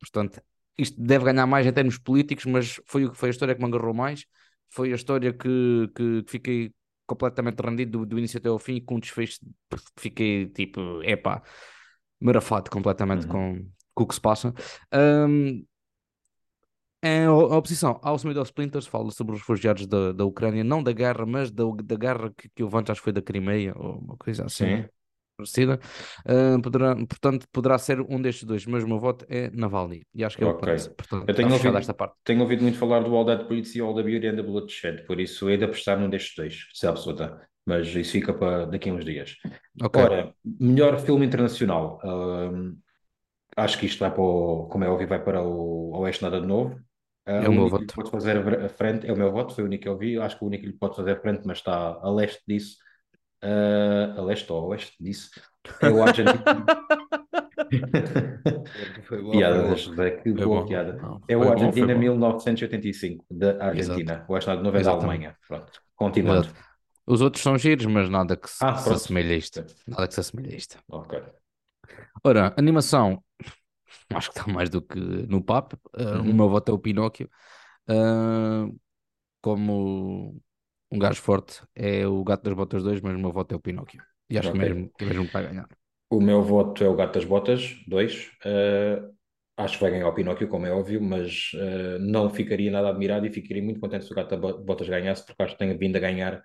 portanto, 0.00 0.40
isto 0.78 1.00
deve 1.00 1.24
ganhar 1.24 1.46
mais 1.46 1.66
em 1.66 1.72
termos 1.72 1.98
políticos, 1.98 2.46
mas 2.46 2.80
foi, 2.86 3.12
foi 3.14 3.28
a 3.28 3.30
história 3.30 3.54
que 3.54 3.60
me 3.60 3.68
agarrou 3.68 3.94
mais. 3.94 4.24
Foi 4.68 4.92
a 4.92 4.96
história 4.96 5.32
que, 5.32 5.90
que, 5.94 6.22
que 6.22 6.30
fiquei 6.30 6.72
completamente 7.06 7.60
rendido 7.60 8.00
do, 8.00 8.06
do, 8.06 8.18
início 8.18 8.38
até 8.38 8.48
ao 8.48 8.58
fim, 8.58 8.80
com 8.80 8.96
um 8.96 9.00
desfecho 9.00 9.38
fiquei 9.96 10.46
tipo, 10.48 11.02
epá, 11.04 11.40
marafado 12.20 12.70
completamente 12.70 13.26
uhum. 13.26 13.32
com, 13.32 13.70
com 13.94 14.04
o 14.04 14.06
que 14.06 14.14
se 14.14 14.20
passa. 14.20 14.52
Um, 14.92 15.64
é 17.06 17.24
a 17.24 17.32
oposição 17.32 17.98
ao 18.02 18.18
Summit 18.18 18.38
of 18.38 18.48
Splinters 18.48 18.86
fala 18.86 19.10
sobre 19.10 19.34
os 19.34 19.40
refugiados 19.40 19.86
da, 19.86 20.12
da 20.12 20.24
Ucrânia, 20.24 20.64
não 20.64 20.82
da 20.82 20.92
guerra, 20.92 21.24
mas 21.24 21.50
da, 21.50 21.64
da 21.84 21.96
guerra 21.96 22.32
que, 22.36 22.48
que 22.54 22.62
o 22.62 22.68
Vant 22.68 22.90
acho 22.90 23.00
que 23.00 23.04
foi 23.04 23.12
da 23.12 23.22
Crimeia, 23.22 23.72
ou 23.76 23.98
uma 23.98 24.16
coisa 24.16 24.44
assim. 24.44 24.82
Sim 24.82 24.84
parecida, 25.36 25.78
uh, 26.24 26.60
poderá, 26.62 26.96
portanto 26.96 27.46
poderá 27.52 27.78
ser 27.78 28.00
um 28.00 28.20
destes 28.20 28.44
dois, 28.44 28.64
mas 28.66 28.82
o 28.82 28.88
meu 28.88 28.98
voto 28.98 29.26
é 29.28 29.50
Navalny 29.50 30.02
e 30.14 30.24
acho 30.24 30.36
que 30.36 30.42
é 30.42 30.46
okay. 30.46 30.74
o 30.74 30.76
que. 30.76 30.88
Portanto, 30.90 31.28
eu 31.28 31.34
tenho 31.34 31.52
ouvido, 31.52 31.76
esta 31.76 31.94
parte. 31.94 32.14
tenho 32.24 32.40
ouvido 32.40 32.62
muito 32.62 32.78
falar 32.78 33.00
do 33.00 33.14
All 33.14 33.26
That 33.26 33.46
e 33.52 33.80
All 33.80 33.94
the 33.94 34.02
Beauty 34.02 34.28
and 34.28 34.36
the 34.36 34.42
Bloodshed, 34.42 35.04
por 35.04 35.20
isso 35.20 35.48
hei 35.50 35.58
de 35.58 35.64
apostar 35.64 36.00
num 36.00 36.08
destes 36.08 36.34
dois, 36.34 36.66
se 36.72 36.86
é 36.86 36.88
absoluta, 36.88 37.38
mas 37.66 37.86
isso 37.94 38.12
fica 38.12 38.32
para 38.32 38.66
daqui 38.66 38.88
a 38.88 38.94
uns 38.94 39.04
dias. 39.04 39.36
Okay. 39.82 40.02
Ora, 40.02 40.34
melhor 40.44 40.98
filme 40.98 41.26
internacional. 41.26 42.00
Uh, 42.02 42.74
acho 43.56 43.78
que 43.78 43.86
isto 43.86 44.00
vai 44.00 44.10
para 44.10 44.22
o, 44.22 44.68
como 44.68 44.84
é 44.84 44.88
óbvio, 44.88 45.08
vai 45.08 45.22
para 45.22 45.42
o 45.42 45.98
Oeste 45.98 46.22
Nada 46.22 46.40
de 46.40 46.46
Novo. 46.46 46.80
Uh, 47.26 47.44
é 47.44 47.48
o 47.48 47.52
meu 47.52 47.68
voto. 47.68 47.94
Pode 47.94 48.10
fazer 48.10 48.64
a 48.64 48.68
frente, 48.68 49.06
é 49.06 49.12
o 49.12 49.16
meu 49.16 49.32
voto, 49.32 49.54
foi 49.54 49.64
o 49.64 49.66
único 49.66 49.82
que 49.82 49.88
eu 49.88 49.98
vi. 49.98 50.18
Acho 50.18 50.38
que 50.38 50.44
o 50.44 50.46
único 50.46 50.62
que 50.62 50.70
lhe 50.70 50.76
pode 50.76 50.94
fazer 50.94 51.12
a 51.12 51.20
frente, 51.20 51.42
mas 51.44 51.58
está 51.58 51.98
a 52.00 52.10
leste 52.10 52.42
disso, 52.46 52.76
uh, 53.44 54.20
a 54.20 54.22
leste 54.22 54.50
ou 54.52 54.60
a 54.60 54.66
oeste 54.68 54.96
disso, 55.00 55.30
é 55.82 55.90
o 55.90 56.02
Argentina. 56.02 56.44
piada 59.32 59.62
da 59.62 59.74
José, 59.74 60.10
que 60.12 60.22
foi 60.22 60.32
boa 60.34 60.60
bom. 60.60 60.66
piada. 60.66 60.98
é 61.28 61.36
o 61.36 61.50
Argentina 61.50 61.94
bom, 61.94 62.00
1985, 62.00 63.24
da 63.30 63.64
Argentina. 63.64 64.26
Exato. 64.28 64.60
O 64.60 64.62
novo 64.62 64.76
é 64.76 64.82
da 64.82 64.90
Alemanha. 64.90 65.36
Pronto, 65.48 65.72
continuando. 65.96 66.46
Exato. 66.46 66.66
Os 67.06 67.20
outros 67.20 67.42
são 67.42 67.56
giros, 67.56 67.86
mas 67.86 68.08
nada 68.08 68.36
que 68.36 68.50
se, 68.50 68.64
ah, 68.64 68.76
se 68.76 68.92
assemelhe 68.92 69.34
a 69.34 69.36
isto. 69.36 69.64
Nada 69.86 70.08
que 70.08 70.14
se 70.14 70.20
assemelhe 70.20 70.54
a 70.54 70.56
isto. 70.56 70.78
Ok. 70.88 71.22
Ora, 72.24 72.52
animação, 72.56 73.22
acho 74.14 74.30
que 74.30 74.38
está 74.38 74.52
mais 74.52 74.70
do 74.70 74.80
que 74.80 74.98
no 74.98 75.42
papo. 75.42 75.78
Uh, 75.94 76.18
uhum. 76.18 76.30
O 76.30 76.34
meu 76.34 76.48
voto 76.48 76.70
é 76.70 76.74
o 76.74 76.78
Pinóquio. 76.78 77.28
Uh, 77.88 78.78
como 79.40 80.40
um 80.90 80.98
gajo 80.98 81.20
forte 81.20 81.62
é 81.74 82.06
o 82.06 82.22
Gato 82.24 82.44
das 82.44 82.54
Botas 82.54 82.82
2, 82.82 83.00
mas 83.00 83.14
o 83.14 83.18
meu 83.18 83.32
voto 83.32 83.52
é 83.52 83.56
o 83.56 83.60
Pinóquio. 83.60 84.02
E 84.28 84.38
acho 84.38 84.48
okay. 84.48 84.60
que, 84.60 84.68
mesmo, 84.68 84.90
que 84.98 85.04
mesmo 85.04 85.28
vai 85.32 85.46
ganhar. 85.46 85.68
O 86.10 86.20
meu 86.20 86.42
voto 86.42 86.82
é 86.82 86.88
o 86.88 86.94
Gato 86.94 87.14
das 87.14 87.24
Botas 87.24 87.76
2. 87.86 88.30
Uh, 88.44 89.14
acho 89.56 89.74
que 89.74 89.82
vai 89.82 89.92
ganhar 89.92 90.08
o 90.08 90.14
Pinóquio, 90.14 90.48
como 90.48 90.66
é 90.66 90.72
óbvio, 90.72 91.00
mas 91.00 91.50
uh, 91.54 91.98
não 92.00 92.28
ficaria 92.30 92.70
nada 92.70 92.88
admirado 92.88 93.26
e 93.26 93.32
ficaria 93.32 93.62
muito 93.62 93.80
contente 93.80 94.04
se 94.04 94.12
o 94.12 94.16
Gato 94.16 94.36
das 94.36 94.64
Botas 94.64 94.88
ganhasse, 94.88 95.24
porque 95.24 95.42
acho 95.42 95.52
que 95.52 95.58
tem 95.58 95.76
vindo 95.76 95.96
a 95.96 96.00
ganhar 96.00 96.42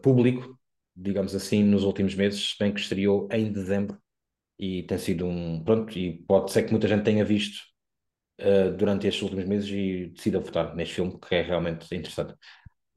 público, 0.00 0.56
digamos 0.94 1.34
assim, 1.34 1.64
nos 1.64 1.82
últimos 1.82 2.14
meses, 2.14 2.54
bem 2.56 2.72
que 2.72 2.78
estreou 2.78 3.28
em 3.32 3.50
dezembro 3.50 3.98
e 4.58 4.82
tem 4.84 4.98
sido 4.98 5.26
um. 5.26 5.62
Pronto, 5.62 5.96
e 5.98 6.18
pode 6.26 6.52
ser 6.52 6.64
que 6.64 6.70
muita 6.70 6.88
gente 6.88 7.04
tenha 7.04 7.24
visto 7.24 7.58
uh, 8.40 8.76
durante 8.76 9.06
estes 9.06 9.22
últimos 9.22 9.44
meses 9.44 9.70
e 9.70 10.06
decida 10.14 10.40
votar 10.40 10.74
neste 10.74 10.96
filme, 10.96 11.18
que 11.18 11.34
é 11.34 11.42
realmente 11.42 11.84
interessante. 11.94 12.34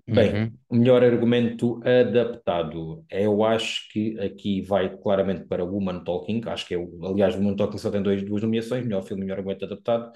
Bem, 0.08 0.34
uhum. 0.34 0.52
o 0.68 0.76
melhor 0.76 1.04
argumento 1.04 1.80
adaptado, 1.86 3.06
eu 3.10 3.46
acho 3.46 3.88
que 3.94 4.20
aqui 4.20 4.62
vai 4.62 4.98
claramente 4.98 5.46
para 5.46 5.64
Woman 5.64 6.04
Talking, 6.04 6.42
acho 6.48 6.68
que 6.68 6.74
é, 6.74 6.78
o, 6.78 7.06
aliás, 7.06 7.36
Woman 7.36 7.56
Talking 7.56 7.78
só 7.78 7.90
tem 7.90 8.02
dois, 8.02 8.22
duas 8.24 8.42
nomeações, 8.42 8.84
melhor 8.84 9.04
filme, 9.04 9.22
melhor 9.22 9.38
argumento 9.38 9.64
adaptado, 9.64 10.12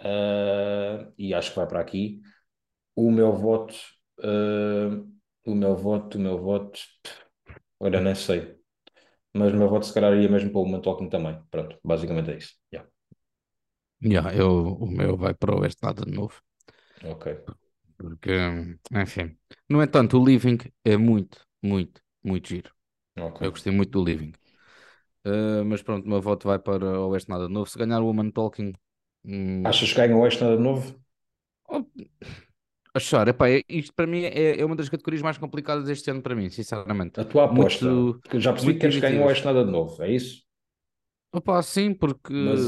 Uh, 0.00 1.12
e 1.18 1.34
acho 1.34 1.50
que 1.50 1.56
vai 1.56 1.66
para 1.66 1.80
aqui. 1.80 2.20
O 2.94 3.10
meu 3.10 3.32
voto, 3.32 3.74
uh, 4.20 5.08
o 5.46 5.54
meu 5.54 5.76
voto, 5.76 6.18
o 6.18 6.20
meu 6.20 6.38
voto, 6.38 6.80
olha, 7.80 8.00
nem 8.00 8.14
sei. 8.14 8.57
Mas 9.38 9.52
o 9.52 9.56
meu 9.56 9.68
voto 9.68 9.86
se 9.86 9.94
calhar 9.94 10.14
ia 10.14 10.28
mesmo 10.28 10.50
para 10.50 10.58
o 10.60 10.62
Woman 10.64 10.80
Talking 10.82 11.08
também. 11.08 11.40
Pronto, 11.50 11.78
basicamente 11.84 12.30
é 12.32 12.36
isso. 12.38 12.54
Yeah. 12.72 12.88
Yeah, 14.02 14.32
eu, 14.34 14.74
o 14.76 14.86
meu 14.90 15.16
vai 15.16 15.34
para 15.34 15.54
o 15.54 15.60
Oeste 15.60 15.82
Nada 15.82 16.04
de 16.04 16.10
Novo. 16.12 16.40
Ok. 17.04 17.26
Porque, 17.96 18.30
enfim. 18.92 19.36
No 19.68 19.82
entanto, 19.82 20.18
o 20.18 20.24
Living 20.24 20.58
é 20.84 20.96
muito, 20.96 21.40
muito, 21.62 22.00
muito 22.22 22.48
giro. 22.48 22.72
Ok. 23.16 23.42
Eu 23.42 23.50
gostei 23.52 23.72
muito 23.72 23.92
do 23.92 24.04
Living. 24.04 24.32
Uh, 25.26 25.64
mas 25.66 25.82
pronto, 25.82 26.06
o 26.06 26.08
meu 26.10 26.22
voto 26.22 26.48
vai 26.48 26.58
para 26.58 27.00
o 27.00 27.10
Oeste 27.10 27.30
Nada 27.30 27.48
de 27.48 27.54
Novo. 27.54 27.70
Se 27.70 27.78
ganhar 27.78 28.00
o 28.02 28.06
Woman 28.06 28.30
Talking. 28.30 28.74
hum, 29.24 29.64
Achas 29.70 29.90
que 29.92 29.98
ganha 30.00 30.16
o 30.16 30.20
Oeste 30.22 30.42
nada 30.42 30.56
de 30.56 30.62
novo? 32.94 33.00
achar, 33.00 33.28
epá, 33.28 33.48
é- 33.50 33.64
isto 33.68 33.92
para 33.94 34.06
mim 34.06 34.22
é, 34.24 34.60
é 34.60 34.64
uma 34.64 34.76
das 34.76 34.88
categorias 34.88 35.22
mais 35.22 35.38
complicadas 35.38 35.84
deste 35.84 36.10
ano 36.10 36.22
para 36.22 36.34
mim, 36.34 36.50
sinceramente. 36.50 37.20
A 37.20 37.24
tua 37.30 37.44
aposta? 37.44 37.90
Muito, 37.90 38.40
já 38.44 38.52
percebi 38.52 38.72
que 38.74 38.80
queres 38.80 38.96
que 38.96 39.02
ganhe 39.02 39.18
o 39.18 39.24
divididas. 39.24 39.26
Oeste 39.26 39.44
nada 39.44 39.62
de 39.64 39.70
novo, 39.70 40.02
é 40.02 40.10
isso? 40.10 40.42
Opa, 41.32 41.62
sim, 41.62 41.94
porque, 41.94 42.32
Mas 42.38 42.62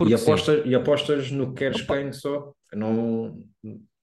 e 0.00 0.10
porque 0.10 0.16
sim. 0.16 0.36
apostas, 0.36 0.64
e 0.66 0.74
apostas 0.74 1.30
no 1.30 1.48
que 1.52 1.58
queres 1.60 1.82
ganhe 1.82 2.12
só? 2.12 2.52
Não. 2.72 3.44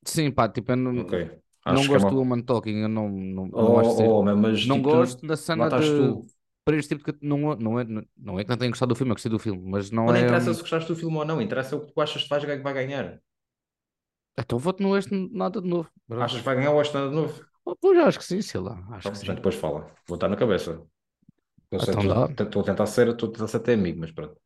sim, 0.06 0.32
pá, 0.32 0.48
tipo, 0.50 0.72
eu 0.72 0.76
não, 0.76 0.94
Ok. 0.94 1.14
não 1.68 1.88
é 1.88 1.88
gosto 1.88 2.10
do 2.10 2.18
uma. 2.18 2.20
Woman 2.20 2.42
Talking, 2.44 2.82
eu 2.82 2.90
não, 2.90 3.10
não, 3.10 3.48
Oh, 3.52 3.60
não 3.60 3.80
acho 3.80 3.92
ser. 3.92 4.20
oh, 4.20 4.24
mas 4.36 4.66
Não 4.66 4.82
tipo, 4.82 4.82
gosto 4.82 5.26
não- 5.26 5.26
da 5.28 5.38
cena 5.38 5.72
de. 5.72 5.84
tu. 5.84 6.30
Para 6.64 6.78
este 6.78 6.96
tipo 6.98 7.12
de. 7.14 7.20
Não, 7.28 7.56
não, 7.58 7.80
é, 7.80 7.86
não 8.18 8.40
é 8.40 8.44
que 8.44 8.50
não 8.50 8.58
tenha 8.58 8.72
gostado 8.72 8.90
do 8.94 8.96
filme, 8.98 9.12
eu 9.12 9.16
gostei 9.16 9.32
do 9.32 9.40
filme, 9.40 9.70
mas 9.70 9.92
não 9.92 10.14
não 10.14 10.16
é. 10.16 10.22
interessa 10.22 10.52
hum, 10.52 10.54
se 10.54 10.62
gostaste 10.62 10.88
do 10.92 10.96
filme 10.96 11.18
ou 11.18 11.26
não, 11.26 11.42
interessa 11.42 11.76
o 11.76 11.86
que 11.86 11.94
tu 11.94 12.02
achas 12.02 12.24
que 12.24 12.30
vai 12.64 12.74
ganhar. 12.74 13.20
Então 14.38 14.58
voto 14.60 14.82
no 14.84 14.98
este 14.98 15.14
nada 15.34 15.62
de 15.62 15.68
novo. 15.68 15.90
Achas 16.24 16.40
que 16.40 16.46
vai 16.48 16.56
ganhar 16.56 16.72
o 16.74 16.78
Oeste 16.78 16.96
nada 16.96 17.10
de 17.10 17.16
novo? 17.16 17.36
Oh, 17.66 17.76
Pois 17.76 17.98
acho 18.00 18.20
que 18.20 18.26
sim, 18.26 18.42
sei 18.42 18.60
lá, 18.62 18.76
acho 18.92 19.10
Então, 19.10 19.12
que 19.12 19.18
a 19.22 19.26
gente 19.26 19.36
sim. 19.36 19.36
depois 19.38 19.56
fala. 19.56 19.92
Vou 20.08 20.16
estar 20.16 20.30
na 20.30 20.36
cabeça. 20.36 20.82
Eu 21.72 21.80
sei, 21.80 21.94
Então 21.94 22.06
dá. 22.08 22.30
estou 22.40 22.62
a 22.62 22.66
tentar 22.66 22.86
ser, 22.88 23.08
estou 23.10 23.30
a 23.30 23.32
tentar 23.34 23.48
ser 23.48 23.58
até 23.58 23.74
amigo, 23.74 24.00
mas 24.00 24.12
pronto. 24.12 24.40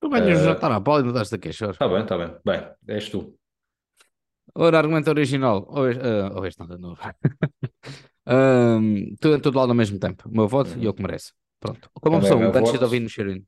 Tu 0.00 0.08
ganhas 0.10 0.40
já 0.42 0.52
estar 0.54 0.72
à 0.72 0.80
bola 0.80 1.00
e 1.00 1.06
ainda 1.06 1.12
estás 1.22 1.32
a 1.34 1.38
queixar. 1.38 1.74
Está 1.74 1.86
bem, 1.88 2.02
está 2.02 2.16
bem. 2.18 2.30
Bem, 2.44 2.60
és 2.88 3.08
tu. 3.10 3.20
Ora, 4.54 4.78
argumento 4.78 5.10
original. 5.10 5.56
Ou 5.76 5.82
este, 5.90 6.06
ou 6.36 6.42
este 6.46 6.60
nada 6.60 6.76
de 6.76 6.82
novo. 6.82 7.00
Ahm, 8.26 9.16
tudo 9.20 9.36
em 9.36 9.40
todo 9.40 9.56
lado 9.58 9.70
ao 9.70 9.74
mesmo 9.76 9.98
tempo. 9.98 10.28
O 10.28 10.32
meu 10.34 10.48
voto 10.48 10.78
e 10.78 10.84
eu 10.84 10.94
Uhum. 10.94 10.94
que 10.94 11.02
mereço. 11.02 11.32
Pronto. 11.60 11.90
Como 12.00 12.16
é 12.16 12.18
o 12.18 12.20
pessoa, 12.20 12.40
meu 12.42 12.50
o 12.50 12.52
Banshees 12.52 12.82
voto. 12.82 12.82
of 12.82 12.96
Inisherin. 12.96 13.46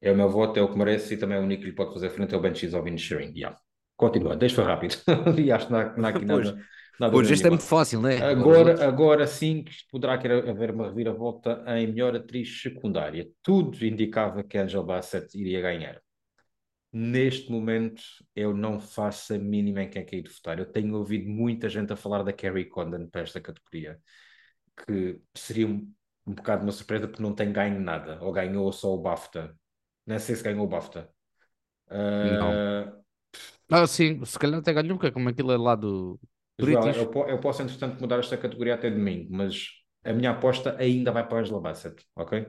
É 0.00 0.10
o 0.10 0.16
meu 0.20 0.30
voto, 0.30 0.58
é 0.58 0.62
o 0.62 0.70
que 0.70 0.78
merece 0.78 1.12
e 1.14 1.18
também 1.18 1.36
é 1.36 1.40
o 1.40 1.44
único 1.44 1.60
que 1.62 1.68
lhe 1.68 1.74
pode 1.74 1.92
fazer 1.92 2.08
frente 2.08 2.34
é 2.34 2.38
o 2.38 2.40
Banshees 2.40 2.72
of 2.74 2.88
Inisherin. 2.88 3.32
Yeah. 3.36 3.60
Continua, 3.96 4.36
deixa 4.36 4.56
foi 4.56 4.64
rápido. 4.64 4.96
E 5.42 5.50
acho 5.50 5.66
que 5.66 5.72
não 5.72 5.78
há, 5.80 5.96
não 5.96 6.04
há 6.04 6.08
aqui 6.10 6.26
Pois, 6.26 6.46
nada, 6.46 6.62
nada 7.00 7.12
pois 7.12 7.30
este 7.30 7.46
é 7.46 7.50
muito 7.50 7.64
fácil? 7.64 8.00
Agora 8.00 8.74
os 8.74 8.80
Agora, 8.80 8.86
agora 8.86 9.26
sim 9.26 9.64
que 9.64 9.72
poderá 9.90 10.14
haver 10.14 10.70
uma 10.70 10.88
reviravolta 10.88 11.64
em 11.68 11.86
melhor 11.86 12.14
atriz 12.14 12.60
secundária. 12.60 13.28
Tudo 13.42 13.84
indicava 13.84 14.44
que 14.44 14.58
Angela 14.58 14.84
Bassett 14.84 15.36
iria 15.38 15.60
ganhar. 15.60 16.00
Neste 16.92 17.50
momento, 17.50 18.02
eu 18.34 18.54
não 18.54 18.78
faço 18.78 19.34
a 19.34 19.38
mínima 19.38 19.82
em 19.82 19.90
quem 19.90 20.02
é 20.02 20.04
que 20.04 20.16
é 20.16 20.20
de 20.20 20.30
votar. 20.30 20.58
Eu 20.58 20.66
tenho 20.66 20.94
ouvido 20.94 21.28
muita 21.28 21.68
gente 21.68 21.92
a 21.92 21.96
falar 21.96 22.22
da 22.22 22.32
Carrie 22.32 22.66
Condon 22.66 23.08
para 23.08 23.22
esta 23.22 23.40
categoria, 23.40 23.98
que 24.86 25.20
seria 25.34 25.66
um, 25.66 25.92
um 26.26 26.34
bocado 26.34 26.62
uma 26.62 26.72
surpresa 26.72 27.06
porque 27.06 27.22
não 27.22 27.34
tem 27.34 27.52
ganho 27.52 27.80
nada, 27.80 28.18
ou 28.22 28.32
ganhou 28.32 28.72
só 28.72 28.94
o 28.94 28.98
BAFTA. 29.02 29.54
Não 30.06 30.18
sei 30.18 30.36
se 30.36 30.42
ganhou 30.42 30.64
o 30.64 30.68
BAFTA. 30.68 31.10
Não. 31.90 33.05
Ah, 33.70 33.86
sim, 33.86 34.24
se 34.24 34.38
calhar 34.38 34.60
até 34.60 34.72
ganhou, 34.72 34.96
porque 34.96 35.08
é 35.08 35.10
como 35.12 35.28
aquilo 35.28 35.52
é 35.52 35.56
lá 35.58 35.74
do 35.74 36.20
Joel, 36.58 36.94
British. 36.94 37.08
eu, 37.12 37.12
eu 37.28 37.40
posso, 37.40 37.62
entretanto, 37.62 38.00
mudar 38.00 38.18
esta 38.18 38.36
categoria 38.36 38.74
até 38.74 38.90
domingo, 38.90 39.28
mas 39.34 39.68
a 40.04 40.12
minha 40.12 40.30
aposta 40.30 40.76
ainda 40.78 41.12
vai 41.12 41.26
para 41.26 41.38
a 41.38 41.40
Angela 41.42 41.60
Bassett, 41.60 42.04
ok? 42.14 42.46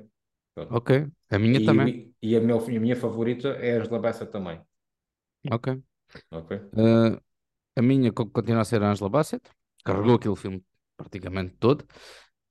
Pronto. 0.54 0.78
Ok. 0.78 0.92
A 1.30 1.38
minha 1.40 1.60
E, 1.60 1.62
também. 1.62 1.94
e 2.22 2.36
a, 2.38 2.42
meu, 2.42 2.60
a 2.60 2.68
minha 2.82 2.96
favorita 2.96 3.50
é 3.50 3.78
a 3.78 3.82
Angela 3.82 4.00
Bassett 4.00 4.32
também, 4.32 4.62
Ok. 5.52 5.68
ok? 6.32 6.78
Ah, 6.78 7.22
a 7.78 7.82
minha 7.82 8.14
co- 8.14 8.30
continua 8.32 8.62
a 8.62 8.66
ser 8.66 8.84
a 8.84 8.92
Angela 8.92 9.10
Bassett. 9.10 9.50
Carregou 9.86 10.16
aquele 10.16 10.36
filme 10.36 10.66
praticamente 10.98 11.56
todo. 11.58 11.86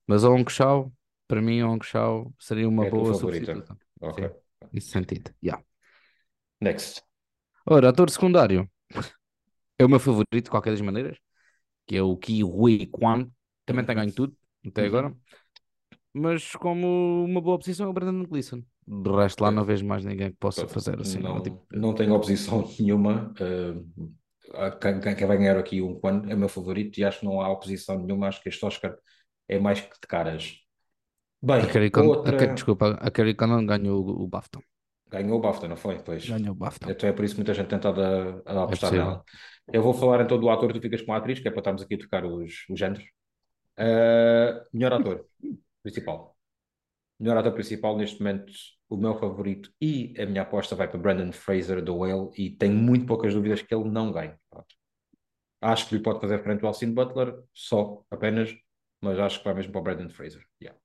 Mas 0.07 0.25
a 0.25 0.31
Hong 0.31 0.51
Chau, 0.51 0.92
para 1.29 1.42
mim, 1.42 1.61
a 1.62 1.68
Hong 1.70 1.85
Chau 1.85 2.35
seria 2.38 2.68
uma 2.68 2.87
É 2.87 2.88
boa 2.88 3.12
favorita, 3.12 3.14
substituta. 3.14 3.79
ok. 4.01 4.18
Sim, 4.18 4.33
nesse 4.72 4.90
sentido. 4.90 5.35
Yeah. 5.42 5.64
Next. 6.61 7.03
Ora, 7.74 7.88
ator 7.90 8.09
secundário 8.11 8.61
é 9.79 9.85
o 9.85 9.88
meu 9.88 10.00
favorito 10.00 10.44
de 10.44 10.50
qualquer 10.50 10.70
das 10.72 10.81
maneiras, 10.81 11.18
que 11.87 11.96
é 11.96 12.02
o 12.02 12.16
Ki 12.16 12.44
Hui 12.44 12.87
Kwan. 12.88 13.31
Também 13.66 13.85
tem 13.87 13.96
ganho 13.96 14.12
tudo 14.14 14.37
até 14.66 14.85
Uhum. 14.85 14.87
agora. 14.87 15.16
Mas 16.12 16.52
como 16.57 17.24
uma 17.24 17.40
boa 17.40 17.59
posição 17.59 17.87
é 17.87 17.90
o 17.90 17.92
Brandon 17.92 18.24
Gleeson. 18.26 18.62
De 18.87 19.11
resto, 19.11 19.42
lá 19.42 19.50
Ok. 19.50 19.52
não 19.52 19.64
vejo 19.64 19.85
mais 19.87 20.05
ninguém 20.05 20.31
que 20.31 20.37
possa 20.38 20.66
fazer 20.68 21.00
assim. 21.00 21.22
Não, 21.22 21.42
tipo, 21.42 21.61
não 21.72 21.94
tenho 21.94 22.14
oposição 22.14 22.64
nenhuma. 22.79 23.33
ah, 24.55 24.70
quem, 24.72 25.00
vai 25.26 25.37
ganhar 25.38 25.57
aqui 25.59 25.83
um 25.83 25.98
Kwan 26.00 26.22
é 26.29 26.35
o 26.35 26.38
meu 26.38 26.48
favorito 26.48 26.98
e 26.98 27.05
acho 27.05 27.20
que 27.20 27.24
não 27.26 27.40
há 27.40 27.48
oposição 27.50 27.98
nenhuma. 28.05 28.29
Acho 28.29 28.42
que 28.42 28.48
este 28.48 28.64
Oscar 28.64 28.96
é 29.48 29.59
mais 29.59 29.81
que 29.81 29.88
de 30.00 30.07
caras. 30.09 30.55
a 31.62 31.66
Bem, 31.66 31.70
Carrie 31.72 31.90
Con- 31.96 32.14
a 32.24 32.33
Ca- 32.38 32.46
outra. 32.46 32.57
desculpa, 32.57 32.87
a 33.07 33.11
Carrie 33.11 33.35
ganhou 33.35 33.98
o, 34.05 34.24
o 34.24 34.29
BAFTA. 34.29 34.61
Ganhou 35.09 35.38
o 35.38 35.40
BAFTA, 35.40 35.69
não 35.69 35.77
foi? 35.77 35.99
Pois. 36.03 36.25
Ganhou 36.29 36.53
o 36.53 36.55
BAFTA. 36.55 36.88
Então 36.88 37.09
é 37.09 37.12
por 37.12 37.25
isso 37.25 37.35
que 37.35 37.40
muita 37.40 37.55
gente 37.55 37.69
tem 37.69 37.79
estado 37.79 38.01
a, 38.03 38.42
a 38.47 38.64
É 38.64 38.64
apostar 38.64 38.90
possível. 38.90 38.95
nela. 38.95 39.25
Eu 39.73 39.83
vou 39.83 39.95
falar 39.95 40.21
então 40.23 40.38
do 40.38 40.49
ator, 40.51 40.73
tu 40.73 40.81
ficas 40.81 41.03
com 41.03 41.12
a 41.12 41.16
atriz, 41.19 41.40
que 41.40 41.49
é 41.49 41.51
para 41.51 41.61
estarmos 41.61 41.83
aqui 41.83 41.95
a 41.95 41.99
trocar 41.99 42.25
os, 42.25 42.64
os 42.71 42.79
géneros. 42.79 43.05
Ah, 43.79 44.64
melhor 44.73 44.92
ator 44.95 45.27
principal. 45.83 46.37
Melhor 47.21 47.38
ator 47.38 47.53
principal 47.55 47.97
neste 47.97 48.21
momento, 48.21 48.53
o 48.88 48.97
meu 48.97 49.14
favorito 49.19 49.73
e 49.81 50.14
a 50.21 50.27
minha 50.27 50.42
aposta 50.42 50.77
vai 50.77 50.88
para 50.88 50.99
Brandon 50.99 51.33
Fraser 51.33 51.83
do 51.85 51.97
Whale 51.99 52.31
e 52.37 52.51
tenho 52.51 52.75
muito 52.77 53.07
poucas 53.07 53.35
dúvidas 53.35 53.62
que 53.62 53.75
ele 53.75 53.88
não 53.90 54.12
ganhe. 54.12 54.35
Pronto. 54.51 54.75
Acho 55.61 55.88
que 55.88 55.97
lhe 55.97 56.03
pode 56.03 56.21
fazer 56.21 56.42
frente 56.42 56.62
ao 56.62 56.69
Austin 56.69 56.92
Butler, 56.95 57.42
só, 57.55 58.05
apenas, 58.11 58.55
mas 59.03 59.19
acho 59.19 59.38
que 59.40 59.45
vai 59.45 59.55
mesmo 59.55 59.73
para 59.73 59.81
o 59.81 59.85
Brandon 59.85 60.11
Fraser. 60.11 60.45
Yeah. 60.62 60.79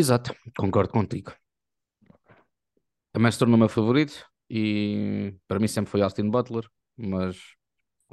Exato, 0.00 0.34
concordo 0.56 0.90
contigo. 0.92 1.30
Também 3.12 3.30
se 3.30 3.38
tornou 3.38 3.56
o 3.56 3.58
meu 3.58 3.68
favorito 3.68 4.24
e 4.48 5.34
para 5.46 5.58
mim 5.58 5.68
sempre 5.68 5.90
foi 5.90 6.02
Austin 6.02 6.30
Butler, 6.30 6.64
mas 6.96 7.36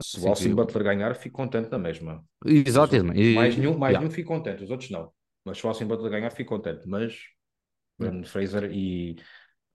Se 0.02 0.20
o 0.20 0.28
Austin 0.28 0.50
que- 0.50 0.56
Butler 0.56 0.84
ganhar, 0.84 1.16
fico 1.16 1.36
contente 1.36 1.70
na 1.72 1.78
mesma. 1.78 2.24
Exato, 2.46 2.96
e- 2.96 3.34
mais 3.36 3.58
nenhum, 3.58 3.78
mais 3.78 3.92
yeah. 3.92 4.00
nenhum 4.00 4.12
fico 4.12 4.28
contente, 4.28 4.64
os 4.64 4.70
outros 4.70 4.90
não. 4.90 5.12
Mas 5.46 5.58
se 5.58 5.66
o 5.66 5.70
Austin 5.70 5.86
Butler 5.86 6.12
ganhar, 6.12 6.32
fico 6.32 6.56
contente. 6.56 6.88
Mas 6.88 7.18
Brandon 7.98 8.24
Fraser 8.24 8.72
e 8.72 9.16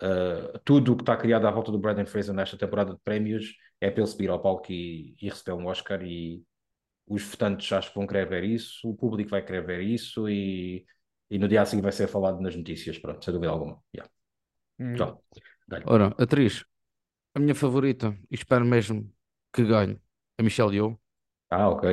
uh, 0.03 0.59
tudo 0.65 0.93
o 0.93 0.97
que 0.97 1.03
está 1.03 1.17
criado 1.17 1.47
à 1.47 1.51
volta 1.51 1.71
do 1.71 1.79
Brandon 1.79 2.07
Fraser 2.07 2.35
nesta 2.35 2.57
temporada 2.57 2.95
de 2.95 3.01
prémios 3.05 3.55
é 3.81 3.91
para 3.91 4.01
ele 4.01 4.11
subir 4.11 4.31
ao 4.31 4.41
palco 4.41 4.73
e, 4.73 5.15
e 5.21 5.29
receber 5.29 5.53
um 5.53 5.67
Oscar 5.67 6.03
e 6.03 6.43
os 7.07 7.23
votantes 7.23 7.71
acho 7.71 7.91
que 7.91 7.97
vão 7.97 8.07
querer 8.07 8.27
ver 8.27 8.45
isso, 8.45 8.89
o 8.89 8.97
público 8.97 9.31
vai 9.31 9.45
querer 9.45 9.65
ver 9.67 9.81
isso 9.83 10.27
e, 10.27 10.87
e 11.31 11.39
no 11.39 11.47
dia 11.47 11.61
a 11.61 11.67
seguir 11.67 11.83
vai 11.83 11.93
ser 11.93 12.07
falado 12.09 12.41
nas 12.41 12.57
notícias, 12.57 12.99
pronto, 12.99 13.23
sem 13.23 13.35
dúvida 13.35 13.53
alguma. 13.53 13.79
Yeah. 13.95 14.11
Então. 14.79 15.23
Ora, 15.85 16.09
atriz, 16.19 16.65
a 17.35 17.41
minha 17.41 17.55
favorita, 17.55 18.09
e 18.31 18.35
espero 18.37 18.65
mesmo 18.65 19.13
que 19.53 19.65
ganhe, 19.65 20.01
a 20.39 20.43
Michelle 20.43 20.75
Yeoh. 20.77 20.99
Ah, 21.51 21.69
ok. 21.71 21.85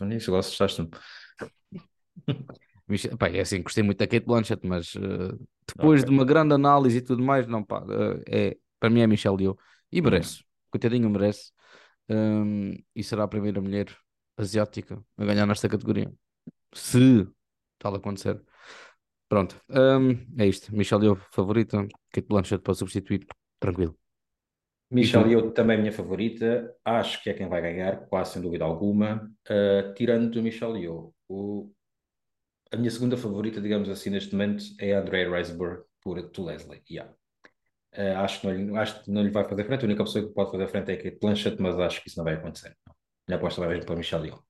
Nisso 0.00 0.30
gosto, 0.32 0.50
gostaste-me. 0.50 0.90
Mich- 2.88 3.08
Pá, 3.18 3.28
é 3.28 3.40
assim, 3.40 3.62
gostei 3.62 3.82
muito 3.84 3.98
da 3.98 4.06
Kate 4.06 4.26
Blanchett, 4.26 4.66
mas 4.66 4.94
eh, 4.96 5.36
depois 5.66 6.02
Ok. 6.02 6.04
de 6.04 6.10
uma 6.10 6.24
grande 6.24 6.54
análise 6.54 6.98
e 6.98 7.02
tudo 7.02 7.22
mais, 7.22 7.46
não 7.46 7.62
pá, 7.64 7.84
eh, 8.26 8.50
é, 8.52 8.56
para 8.78 8.90
mim 8.90 9.00
é 9.00 9.06
Michelle 9.06 9.42
Yeoh. 9.42 9.56
E 9.92 10.00
merece, 10.02 10.44
coitadinho 10.70 11.08
merece. 11.10 11.52
Hum, 12.10 12.74
e 12.94 13.04
será 13.04 13.24
a 13.24 13.28
primeira 13.28 13.60
mulher 13.60 13.86
asiática 14.36 15.02
a 15.16 15.24
ganhar 15.24 15.46
nesta 15.46 15.68
categoria. 15.68 16.12
Se 16.74 17.28
tal 17.78 17.96
acontecer. 17.96 18.42
Pronto, 19.30 19.54
hum, 19.68 20.10
é 20.42 20.46
isto. 20.54 20.74
Michelle 20.76 21.04
Yeoh 21.06 21.16
favorita, 21.36 21.78
Kate 22.12 22.28
Blanchett 22.28 22.62
para 22.64 22.74
substituir, 22.74 23.22
tranquilo. 23.60 23.94
Michelle 24.90 25.28
tu? 25.28 25.30
Yeoh 25.30 25.52
também 25.52 25.76
é 25.76 25.80
minha 25.80 25.92
favorita, 25.92 26.74
acho 26.84 27.22
que 27.22 27.30
é 27.30 27.34
quem 27.34 27.48
vai 27.48 27.60
ganhar, 27.62 28.06
quase 28.08 28.32
sem 28.34 28.42
dúvida 28.42 28.64
alguma, 28.64 29.30
Uh, 29.48 29.94
tirando 29.94 30.38
a 30.38 30.42
Michelle 30.42 30.78
Yeoh. 30.80 31.12
O, 31.28 31.72
a 32.72 32.76
minha 32.76 32.90
segunda 32.90 33.16
favorita, 33.16 33.60
digamos 33.60 33.88
assim, 33.88 34.10
neste 34.10 34.32
momento 34.34 34.64
é 34.80 34.94
a 34.94 35.00
Andrea 35.00 35.30
Riseborough 35.30 35.84
por 36.02 36.22
To 36.30 36.44
Leslie. 36.44 36.82
Yeah. 36.90 37.12
Uh, 37.96 38.18
acho, 38.18 38.40
que 38.42 38.46
não, 38.48 38.54
lhe- 38.54 38.78
acho 38.78 39.04
que 39.04 39.10
não 39.12 39.22
lhe 39.24 39.30
vai 39.30 39.44
fazer 39.48 39.64
frente, 39.66 39.82
a 39.84 39.86
única 39.88 40.04
pessoa 40.04 40.26
que 40.28 40.34
pode 40.34 40.50
fazer 40.52 40.68
frente 40.68 40.92
é 40.92 40.94
a 40.94 40.98
Kate 41.04 41.18
Blanchett, 41.20 41.62
mas 41.62 41.78
acho 41.78 42.02
que 42.02 42.08
isso 42.08 42.18
não 42.18 42.24
vai 42.24 42.34
acontecer. 42.34 42.76
Minha 43.28 43.38
aposta 43.38 43.60
vai 43.60 43.70
mesmo 43.70 43.86
para 43.86 43.94
a 43.96 43.98
Michelle 43.98 44.28
Yeoh. 44.28 44.42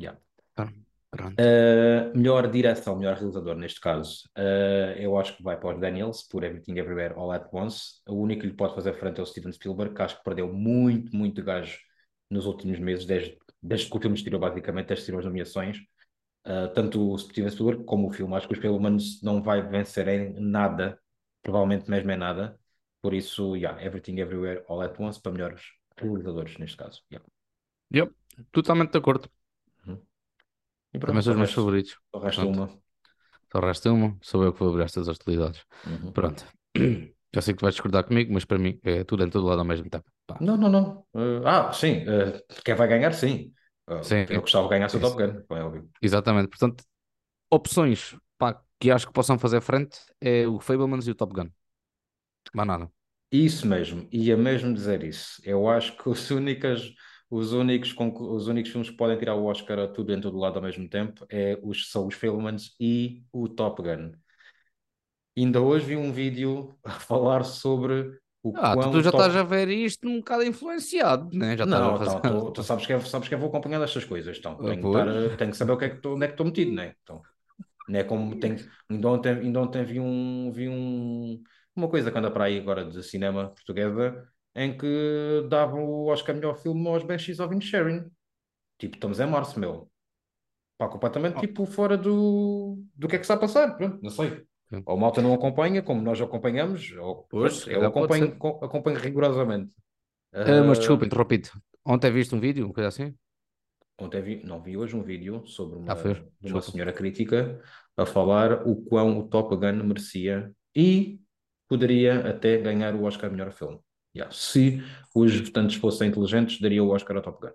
Yeah. 0.00 0.20
Tá. 0.54 0.70
Pronto. 1.10 1.34
Uh, 1.40 2.16
melhor 2.16 2.48
direção, 2.48 2.96
melhor 2.96 3.16
realizador 3.16 3.56
neste 3.56 3.80
caso, 3.80 4.28
uh, 4.38 4.96
eu 4.96 5.18
acho 5.18 5.36
que 5.36 5.42
vai 5.42 5.58
para 5.58 5.74
os 5.74 5.80
Daniels 5.80 6.22
por 6.22 6.44
Everything 6.44 6.78
Everywhere 6.78 7.14
All 7.16 7.32
at 7.32 7.48
Once. 7.52 8.00
O 8.08 8.14
único 8.14 8.42
que 8.42 8.46
lhe 8.46 8.54
pode 8.54 8.76
fazer 8.76 8.94
frente 8.94 9.18
é 9.18 9.22
o 9.22 9.26
Steven 9.26 9.52
Spielberg, 9.52 9.94
que 9.94 10.02
acho 10.02 10.18
que 10.18 10.24
perdeu 10.24 10.52
muito, 10.52 11.14
muito 11.14 11.42
gajo 11.42 11.76
nos 12.30 12.46
últimos 12.46 12.78
meses, 12.78 13.04
desde, 13.04 13.36
desde 13.60 13.90
que 13.90 13.96
o 13.96 14.00
filme 14.00 14.16
estreou, 14.16 14.40
basicamente, 14.40 14.86
desde 14.86 15.10
que 15.10 15.18
as 15.18 15.24
nomeações. 15.24 15.78
Uh, 16.46 16.72
tanto 16.74 17.10
o 17.10 17.18
Steven 17.18 17.50
Spielberg 17.50 17.84
como 17.84 18.08
o 18.08 18.12
filme. 18.12 18.34
Acho 18.36 18.46
que 18.46 18.54
os 18.54 18.58
Spielberg 18.58 18.98
não 19.22 19.42
vai 19.42 19.62
vencer 19.62 20.06
em 20.06 20.40
nada, 20.40 20.96
provavelmente 21.42 21.90
mesmo 21.90 22.10
em 22.12 22.16
nada. 22.16 22.56
Por 23.02 23.14
isso, 23.14 23.56
yeah, 23.56 23.82
Everything 23.84 24.20
Everywhere 24.20 24.64
All 24.68 24.80
at 24.80 24.98
Once 25.00 25.20
para 25.20 25.32
melhores 25.32 25.62
realizadores 25.96 26.56
neste 26.56 26.76
caso. 26.76 27.02
Yeah. 27.10 27.28
Yep, 27.92 28.14
totalmente 28.52 28.92
de 28.92 28.98
acordo. 28.98 29.28
E 30.94 30.98
Também 31.04 31.22
pronto, 31.22 31.22
são 31.22 31.32
os 31.32 31.38
meus 31.38 31.50
resto, 31.50 31.54
favoritos. 31.54 31.98
o 32.12 32.18
resto 32.18 32.48
Pronto. 32.48 32.52
uma. 32.52 32.80
Só 33.52 33.60
resta 33.60 33.92
uma, 33.92 34.16
sou 34.22 34.44
eu 34.44 34.52
que 34.52 34.60
vou 34.60 34.70
abrir 34.70 34.84
estas 34.84 35.08
hostilidades. 35.08 35.64
Uhum. 35.86 36.12
Pronto. 36.12 36.44
Já 37.34 37.40
sei 37.40 37.54
que 37.54 37.60
tu 37.60 37.62
vais 37.62 37.74
discordar 37.74 38.04
comigo, 38.04 38.32
mas 38.32 38.44
para 38.44 38.58
mim 38.58 38.78
é 38.82 39.04
tudo 39.04 39.24
em 39.24 39.30
todo 39.30 39.46
lado 39.46 39.60
ao 39.60 39.64
mesmo 39.64 39.88
tempo. 39.88 40.04
Pá. 40.26 40.36
Não, 40.40 40.56
não, 40.56 40.68
não. 40.68 41.06
Uh, 41.14 41.46
ah, 41.46 41.72
sim. 41.72 42.04
uh, 42.04 42.42
quem 42.64 42.74
vai 42.74 42.88
ganhar, 42.88 43.12
sim. 43.12 43.52
Uh, 43.88 44.04
Sim. 44.04 44.24
eu 44.28 44.40
gostava 44.40 44.64
de 44.64 44.70
ganhar 44.70 44.88
se 44.88 44.96
o. 44.96 45.00
Top 45.00 45.16
Gun, 45.16 45.42
é 45.56 45.64
óbvio. 45.64 45.90
Exatamente. 46.00 46.48
Portanto, 46.48 46.84
opções 47.50 48.16
pá, 48.38 48.60
que 48.78 48.90
acho 48.90 49.06
que 49.06 49.12
possam 49.12 49.38
fazer 49.38 49.60
frente 49.60 49.98
é 50.20 50.46
o 50.46 50.60
Fablemans 50.60 51.06
e 51.06 51.10
o 51.10 51.14
Top 51.14 51.32
Gun. 51.34 51.50
Mais 52.54 52.68
nada. 52.68 52.90
Isso 53.32 53.66
mesmo, 53.66 54.08
ia 54.12 54.36
mesmo 54.36 54.72
dizer 54.74 55.04
isso. 55.04 55.40
Eu 55.44 55.68
acho 55.68 55.96
que 55.96 56.08
os 56.08 56.30
únicas, 56.30 56.92
os 57.30 57.52
únicos, 57.52 57.94
os 57.98 58.48
únicos 58.48 58.70
filmes 58.72 58.90
que 58.90 58.96
podem 58.96 59.18
tirar 59.18 59.36
o 59.36 59.44
Oscar 59.46 59.78
a 59.80 59.88
tudo 59.88 60.12
em 60.12 60.20
todo 60.20 60.38
lado 60.38 60.56
ao 60.56 60.62
mesmo 60.62 60.88
tempo 60.88 61.24
é 61.30 61.58
os, 61.62 61.90
são 61.90 62.06
os 62.06 62.14
Fablemans 62.14 62.74
e 62.80 63.24
o 63.32 63.48
Top 63.48 63.82
Gun. 63.82 64.12
Ainda 65.36 65.60
hoje 65.60 65.86
vi 65.86 65.96
um 65.96 66.12
vídeo 66.12 66.76
a 66.84 66.90
falar 67.00 67.44
sobre 67.44 68.20
o 68.42 68.52
Ah, 68.52 68.76
tu, 68.76 68.88
tu 68.90 69.00
já 69.02 69.10
Top- 69.10 69.10
estás 69.10 69.36
a 69.36 69.42
ver 69.44 69.68
isto 69.68 70.08
um 70.08 70.18
bocado 70.18 70.42
influenciado, 70.44 71.30
né? 71.36 71.56
Já 71.56 71.64
estás 71.64 71.84
Não, 71.84 71.96
fazer. 71.98 72.08
então, 72.08 72.22
tu, 72.24 72.50
tu 72.52 72.62
sabes 72.62 72.86
que 72.86 72.92
eu, 72.92 73.00
sabes 73.02 73.28
que 73.28 73.34
eu 73.34 73.38
vou 73.38 73.48
acompanhando 73.50 73.84
estas 73.84 74.04
coisas, 74.04 74.38
então 74.38 74.62
Ah, 74.62 74.64
tenho, 74.64 74.84
estar, 74.84 75.06
tenho 75.36 75.50
que 75.50 75.56
saber 75.56 75.72
o 75.72 75.76
que 75.78 75.84
é 75.84 75.90
que 75.90 75.96
estou, 75.96 76.14
onde 76.16 76.24
é 76.24 76.28
que 76.28 76.32
estou 76.34 76.46
metido, 76.46 76.72
né? 76.72 76.94
Então, 77.02 77.26
não 77.88 78.00
é 78.00 78.04
como 78.04 78.38
tenho, 78.38 78.56
ainda 78.90 79.08
ontem, 79.08 79.30
ainda 79.40 79.60
ontem 79.60 79.84
vi, 79.84 80.00
um, 80.00 80.52
vi 80.52 80.68
um, 80.68 81.42
uma 81.76 81.88
coisa 81.90 82.12
que 82.12 82.18
anda 82.18 82.30
para 82.30 82.44
aí 82.46 82.58
agora 82.60 82.84
de 82.90 83.02
cinema 83.04 83.50
portuguesa 83.50 84.28
em 84.54 84.76
que 84.76 85.46
davam 85.48 85.84
o 85.84 86.06
Oscar 86.06 86.34
melhor 86.34 86.56
filme 86.56 86.86
aos 86.88 87.02
Banshees 87.02 87.40
of 87.40 87.52
Inisherin. 87.54 88.04
Tipo, 88.78 88.96
estamos 88.96 89.20
em 89.20 89.26
março, 89.26 89.58
meu. 89.60 89.90
Pá, 90.78 90.88
completamente 90.88 91.36
Oh. 91.36 91.40
tipo 91.40 91.66
fora 91.66 91.96
do, 91.96 92.82
do 92.94 93.06
que 93.06 93.16
é 93.16 93.18
que 93.18 93.24
está 93.24 93.34
a 93.34 93.38
passar, 93.38 93.76
pronto, 93.76 93.98
não 94.02 94.10
sei. 94.10 94.44
Sim. 94.70 94.82
Ou 94.86 94.94
a 94.96 95.00
malta 95.00 95.20
não 95.20 95.34
acompanha, 95.34 95.82
como 95.82 96.00
nós 96.00 96.20
acompanhamos, 96.20 96.90
ou 96.92 97.26
Pois, 97.28 97.66
eu 97.66 97.84
acompanho, 97.84 98.36
acompanho 98.62 98.98
rigorosamente. 98.98 99.74
Ah, 100.32 100.62
mas 100.66 100.78
Ah, 100.78 100.80
desculpa, 100.80 101.04
interrompido. 101.04 101.50
Ontem 101.84 102.10
viste 102.12 102.34
um 102.34 102.40
vídeo, 102.40 102.64
uma 102.66 102.72
coisa 102.74 102.88
assim? 102.88 103.14
Ontem 104.00 104.22
vi, 104.22 104.42
não 104.44 104.62
vi 104.62 104.76
hoje 104.76 104.96
um 104.96 105.02
vídeo 105.02 105.44
sobre 105.46 105.76
uma, 105.76 105.92
Ah, 105.92 105.96
uma 105.96 106.14
Desculpa. 106.40 106.62
senhora 106.70 106.92
crítica 106.92 107.60
a 107.96 108.06
falar 108.06 108.66
o 108.66 108.76
quão 108.84 109.18
o 109.18 109.28
Top 109.28 109.54
Gun 109.56 109.84
merecia 109.84 110.50
e 110.74 111.20
poderia 111.68 112.26
até 112.30 112.56
ganhar 112.58 112.94
o 112.94 113.02
Oscar 113.04 113.30
melhor 113.30 113.50
filme. 113.52 113.78
Yeah. 114.14 114.32
Se 114.34 114.82
os 115.14 115.38
votantes 115.40 115.76
fossem 115.76 116.08
inteligentes, 116.08 116.60
daria 116.60 116.82
o 116.82 116.88
Oscar 116.90 117.16
ao 117.16 117.22
Top 117.22 117.40
Gun. 117.40 117.52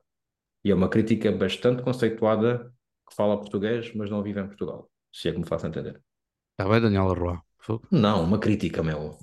E 0.64 0.72
é 0.72 0.76
uma 0.76 0.90
crítica 0.90 1.32
bastante 1.32 1.84
conceituada 1.84 2.72
que 3.08 3.16
fala 3.16 3.38
português, 3.38 3.94
mas 3.94 4.10
não 4.10 4.24
vive 4.24 4.40
em 4.42 4.48
Portugal. 4.48 4.90
Se 5.12 5.30
é 5.30 5.32
que 5.32 5.38
me 5.38 5.46
faço 5.48 5.68
entender. 5.68 6.02
Está 6.52 6.70
bem, 6.70 6.82
Daniel 6.82 7.12
Arroa. 7.12 7.42
Fogo. 7.60 7.88
Não, 7.92 8.24
uma 8.24 8.38
crítica, 8.40 8.84
meu. 8.84 9.18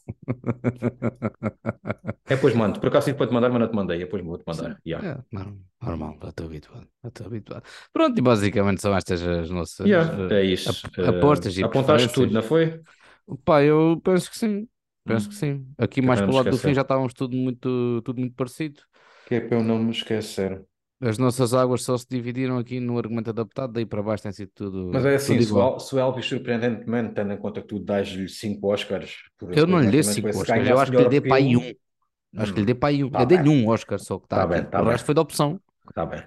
É, 2.26 2.34
depois 2.34 2.54
mando. 2.54 2.80
Por 2.80 2.88
acaso, 2.88 3.06
depois 3.06 3.28
te 3.28 3.32
mandar, 3.32 3.50
mas 3.50 3.60
não 3.60 3.68
te 3.68 3.74
mandei. 3.74 3.98
Depois 3.98 4.22
vou-te 4.24 4.44
mandar. 4.46 4.78
Yeah. 4.84 5.08
É, 5.08 5.18
normal, 5.80 6.18
já 6.22 6.28
estou 6.28 6.46
habituado. 6.46 6.88
Já 7.02 7.08
estou 7.08 7.26
habituado. 7.26 7.62
Pronto, 7.92 8.18
e 8.18 8.22
basicamente 8.22 8.80
são 8.82 8.96
estas 8.96 9.22
as 9.22 9.50
nossas 9.50 9.86
Yeah, 9.86 10.34
é 10.34 10.44
isso. 10.44 10.70
ap- 10.70 11.08
apostas 11.18 11.56
e 11.56 11.62
apontaste 11.62 12.12
tudo, 12.12 12.32
não 12.32 12.42
foi? 12.42 12.80
Pá, 13.44 13.62
eu 13.62 14.00
penso 14.02 14.30
que 14.30 14.36
sim. 14.38 14.68
Penso 15.06 15.28
Hum. 15.28 15.30
que 15.30 15.34
sim. 15.34 15.66
Aqui 15.78 16.00
Que 16.00 16.08
mais 16.08 16.20
para 16.20 16.32
o 16.32 16.34
lado 16.36 16.48
do 16.48 16.58
esquecer. 16.58 16.58
fim 16.58 16.74
já 16.74 16.82
estávamos 16.82 17.14
tudo 17.14 17.36
muito, 17.36 18.02
tudo 18.04 18.20
muito 18.20 18.34
parecido. 18.36 18.82
Que 19.24 19.34
é 19.36 19.40
para 19.40 19.56
eu 19.58 19.64
não 19.64 19.78
me 19.80 19.90
esquecer. 19.90 20.64
As 21.00 21.18
nossas 21.18 21.52
águas 21.52 21.82
só 21.82 21.98
se 21.98 22.06
dividiram 22.08 22.56
aqui 22.58 22.78
no 22.80 22.96
argumento 22.98 23.30
adaptado, 23.30 23.72
daí 23.72 23.84
para 23.84 24.02
baixo 24.02 24.22
tem 24.22 24.32
sido 24.32 24.52
tudo, 24.54 24.78
Mas 24.90 25.04
é 25.06 25.14
assim, 25.14 25.40
se 25.40 25.52
o, 25.52 25.78
se 25.78 25.98
Elvis, 25.98 26.26
surpreendentemente, 26.26 27.14
tendo 27.14 27.32
em 27.32 27.38
conta 27.38 27.60
que 27.62 27.68
tu 27.68 27.78
dás-lhe 27.80 28.28
5 28.28 28.72
Oscars 28.72 29.16
por 29.38 29.54
Eu 29.54 29.66
não 29.66 29.80
lhe 29.80 29.90
dei 29.90 30.02
supostamente, 30.02 30.02
cinco 30.02 30.38
se 30.38 30.38
Oscars, 30.38 30.68
eu 30.68 30.78
acho 30.78 30.92
que 30.92 31.02
lhe 31.02 31.08
dei 31.08 31.20
para 31.20 31.36
aí 31.38 31.56
um. 31.56 31.74
Acho 32.36 32.52
que 32.54 32.60
lhe 32.60 32.66
Hum, 32.66 32.68
dei 32.68 32.76
para 32.76 32.90
aí 32.90 33.04
um. 33.04 33.10
tá 33.10 33.20
eu 33.20 33.26
dei-lhe 33.26 33.48
um 33.48 33.68
Oscar 33.68 33.98
só 34.00 34.18
que 34.18 34.26
está 34.26 34.40
Tá 34.40 34.46
bem, 34.46 34.64
tá 34.70 34.82
o 34.82 34.84
bem. 34.84 34.98
resto 34.98 35.06
foi 35.06 35.14
da 35.14 35.22
opção. 35.22 35.60
Tá 35.94 36.06
bem. 36.06 36.22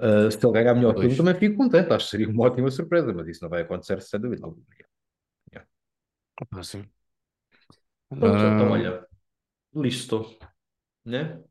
Uh, 0.00 0.30
se 0.30 0.38
ele 0.46 0.52
ganhar 0.52 0.74
melhor 0.74 0.98
filme, 1.00 1.16
também 1.16 1.34
fico 1.36 1.56
contente. 1.58 1.92
Acho 1.92 2.06
que 2.06 2.10
seria 2.12 2.28
uma 2.30 2.44
ótima 2.46 2.70
surpresa, 2.70 3.12
mas 3.14 3.28
isso 3.28 3.42
não 3.42 3.50
vai 3.50 3.62
acontecer 3.62 4.00
sem 4.02 4.20
dúvida 4.20 4.46
alguma. 4.46 4.64
Opa, 6.40 6.62
sim. 6.64 6.90
Pronto, 8.18 8.46
então 8.46 8.68
Ah, 8.68 8.72
olha, 8.72 9.06
listo, 9.74 10.38
né? 11.04 11.42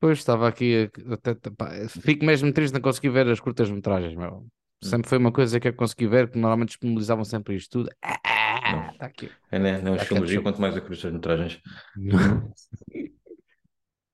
Pois 0.00 0.18
estava 0.18 0.48
aqui, 0.48 0.90
a- 1.08 1.14
até, 1.14 1.34
pá, 1.56 1.70
fico 1.88 2.24
mesmo 2.24 2.52
triste 2.52 2.74
não 2.74 2.80
conseguir 2.80 3.10
ver 3.10 3.28
as 3.28 3.38
curtas-metragens, 3.40 4.14
meu. 4.16 4.46
Sempre 4.82 5.08
foi 5.08 5.18
uma 5.18 5.32
coisa 5.32 5.60
que 5.60 5.68
eu 5.68 5.74
consegui 5.76 6.08
ver, 6.08 6.28
que 6.28 6.38
normalmente 6.38 6.70
disponibilizavam 6.70 7.24
sempre 7.24 7.54
isto 7.54 7.70
tudo. 7.84 7.90
Ah, 8.02 8.72
Não. 8.72 8.90
está 8.92 9.06
aqui. 9.06 9.30
É, 9.50 9.58
né? 9.58 9.78
Não, 9.80 9.92
os 9.94 10.00
Tá 10.00 10.06
filmes, 10.06 10.28
ketchup. 10.28 10.40
e 10.40 10.42
quanto 10.42 10.60
mais 10.60 10.76
a 10.76 10.80
cruz 10.80 11.00
das 11.02 11.12
metragens. 11.12 11.60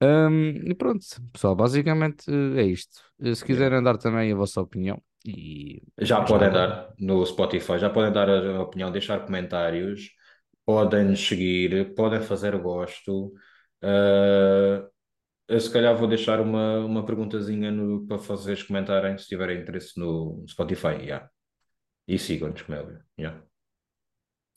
Hum, 0.00 0.70
e 0.70 0.74
pronto, 0.76 1.04
pessoal, 1.32 1.56
basicamente 1.56 2.30
eh, 2.30 2.60
é 2.60 2.64
isto. 2.66 3.00
Eh, 3.20 3.34
Se 3.34 3.44
quiserem 3.44 3.82
dar 3.82 3.98
também 3.98 4.30
a 4.32 4.36
vossa 4.36 4.60
opinião 4.60 5.02
e 5.26 5.82
Já 6.00 6.22
podem 6.24 6.50
dar 6.52 6.94
no 6.98 7.24
Spotify, 7.26 7.78
já 7.78 7.90
podem 7.90 8.12
dar 8.12 8.28
a 8.30 8.62
opinião, 8.62 8.92
deixar 8.92 9.20
comentários, 9.24 10.10
podem 10.68 11.04
nos 11.04 11.20
seguir, 11.26 11.94
podem 11.94 12.20
fazer 12.20 12.56
gosto. 12.60 13.32
Ah, 13.82 14.86
eu 15.48 15.60
se 15.60 15.72
calhar 15.72 15.96
vou 15.96 16.08
deixar 16.08 16.40
uma, 16.40 16.80
uma 16.84 17.04
perguntazinha 17.06 17.70
no- 17.72 18.06
para 18.06 18.18
vocês 18.18 18.62
comentarem 18.62 19.16
se 19.18 19.26
tiverem 19.28 19.60
interesse 19.62 19.98
no 19.98 20.44
Spotify. 20.48 20.88
yeah. 21.02 21.30
E 22.06 22.18
sigam-nos, 22.18 22.62
como 22.62 22.78
é 22.78 22.82
óbvio. 22.82 23.00
yeah. 23.18 23.42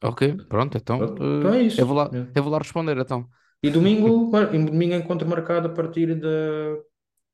Ok, 0.04 0.21
pronto, 0.50 0.78
então, 0.78 0.97
eh, 1.04 1.39
então 1.39 1.54
é 1.54 1.62
isso. 1.63 1.80
eu 1.82 1.86
vou 1.86 1.95
lá, 1.95 2.10
Yeah. 2.12 2.32
eu 2.36 2.43
vou 2.43 2.52
lá 2.52 2.58
responder 2.58 2.97
então. 2.97 3.28
E 3.63 3.69
domingo, 3.69 4.32
domingo 4.52 4.95
encontro 4.95 5.28
marcado 5.30 5.67
a 5.67 5.74
partir 5.74 6.15
da 6.19 6.30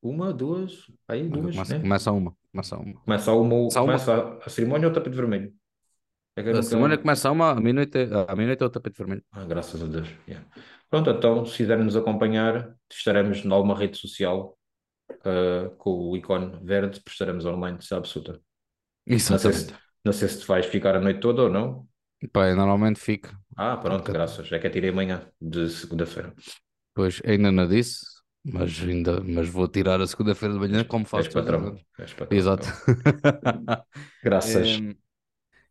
uma, 0.02 0.32
duas, 0.32 0.84
aí 1.08 1.28
duas, 1.28 1.54
Começa, 1.54 1.74
né? 1.74 1.80
começa 1.80 2.12
uma, 2.12 2.36
começa 2.52 2.76
uma. 2.76 3.00
Começa, 3.04 3.32
uma, 3.32 3.48
Começa 3.48 3.80
uma. 3.80 3.86
começa 3.86 4.38
a 4.46 4.50
cerimónia 4.50 4.86
ou 4.86 4.92
o 4.92 4.94
tapete 4.94 5.16
vermelho? 5.16 5.52
É 6.38 6.58
A 6.58 6.62
semana 6.62 6.98
começa 6.98 7.30
uma, 7.30 7.50
à 7.52 7.54
meia-noite, 7.60 7.98
à 8.28 8.34
meia-noite 8.36 8.62
é 8.62 8.66
o 8.66 8.70
tapete 8.70 8.98
vermelho. 8.98 9.24
Ah, 9.32 9.44
graças 9.44 9.82
a 9.82 9.86
Deus. 9.86 10.08
yeah. 10.28 10.46
Pronto, 10.90 11.10
então, 11.10 11.44
se 11.44 11.56
quiserem 11.58 11.84
nos 11.84 11.96
acompanhar, 11.96 12.74
estaremos 12.90 13.44
em 13.44 13.50
alguma 13.52 13.76
rede 13.78 13.96
social 13.98 14.58
ah, 15.24 15.70
com 15.78 16.10
o 16.10 16.16
ícone 16.16 16.58
verde, 16.64 17.02
estaremos 17.06 17.44
online, 17.46 17.82
se 17.82 17.94
absoluta. 17.94 18.40
Não 19.30 19.38
sei, 19.38 19.52
se, 19.52 19.74
não 20.04 20.12
sei 20.12 20.28
se 20.28 20.46
vais 20.46 20.66
ficar 20.66 20.96
a 20.96 21.00
noite 21.00 21.20
toda 21.20 21.42
ou 21.42 21.50
não. 21.50 21.88
Pá, 22.32 22.48
eu 22.48 22.56
normalmente 22.56 23.00
fico, 23.00 23.28
Ah, 23.56 23.76
pronto, 23.76 24.04
Ok. 24.04 24.12
graças. 24.12 24.50
É 24.52 24.58
que 24.58 24.70
tirei 24.70 24.90
amanhã, 24.90 25.30
de 25.40 25.68
segunda-feira. 25.68 26.34
pois 26.94 27.20
ainda 27.24 27.50
não 27.52 27.68
disse, 27.68 28.04
mas 28.44 28.80
ainda, 28.82 29.20
mas 29.22 29.48
vou 29.48 29.68
tirar 29.68 30.00
a 30.00 30.06
segunda-feira 30.06 30.54
de 30.54 30.60
manhã 30.60 30.84
como 30.84 31.04
faço 31.06 31.28
És 31.28 31.34
patrão. 31.34 31.62
És 32.06 32.12
patrão. 32.14 32.38
Exato. 32.38 32.66
Graças. 34.22 34.80
Em, 34.80 34.96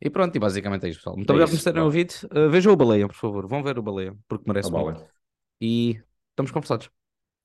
e 0.02 0.10
pronto, 0.10 0.36
e 0.36 0.40
basicamente 0.40 0.86
é 0.86 0.90
isto, 0.90 1.00
pessoal. 1.00 1.16
Muito 1.16 1.30
É 1.30 1.34
obrigado 1.34 1.50
por 1.50 1.56
isso, 1.56 1.64
terem 1.64 1.82
ouvido. 1.82 2.14
Uh, 2.32 2.50
vejam 2.50 2.74
o 2.74 2.76
Baleia, 2.76 3.08
por 3.08 3.16
favor. 3.16 3.48
Vão 3.48 3.64
ver 3.64 3.78
o 3.80 3.82
Baleia, 3.84 4.16
porque 4.28 4.46
merece 4.48 4.72
Tá 4.72 4.78
muito. 4.78 5.06
E 5.62 6.00
estamos 6.32 6.52
conversados. 6.52 6.90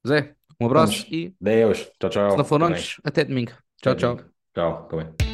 Zé, 0.07 0.37
um 0.61 0.67
abraço 0.67 0.93
Vamos. 0.95 1.13
e 1.13 1.35
Deus. 1.41 1.91
Tchau, 1.99 2.11
tchau. 2.11 2.31
se 2.33 2.37
não 2.37 2.45
for 2.45 2.63
antes, 2.63 3.01
até 3.05 3.25
domingo. 3.25 3.53
Tchau, 3.83 3.93
Até 3.93 4.01
tchau. 4.01 4.17
domingo. 4.17 4.33
Tchau. 4.55 4.83
Fica 4.91 4.97
bem. 4.97 5.32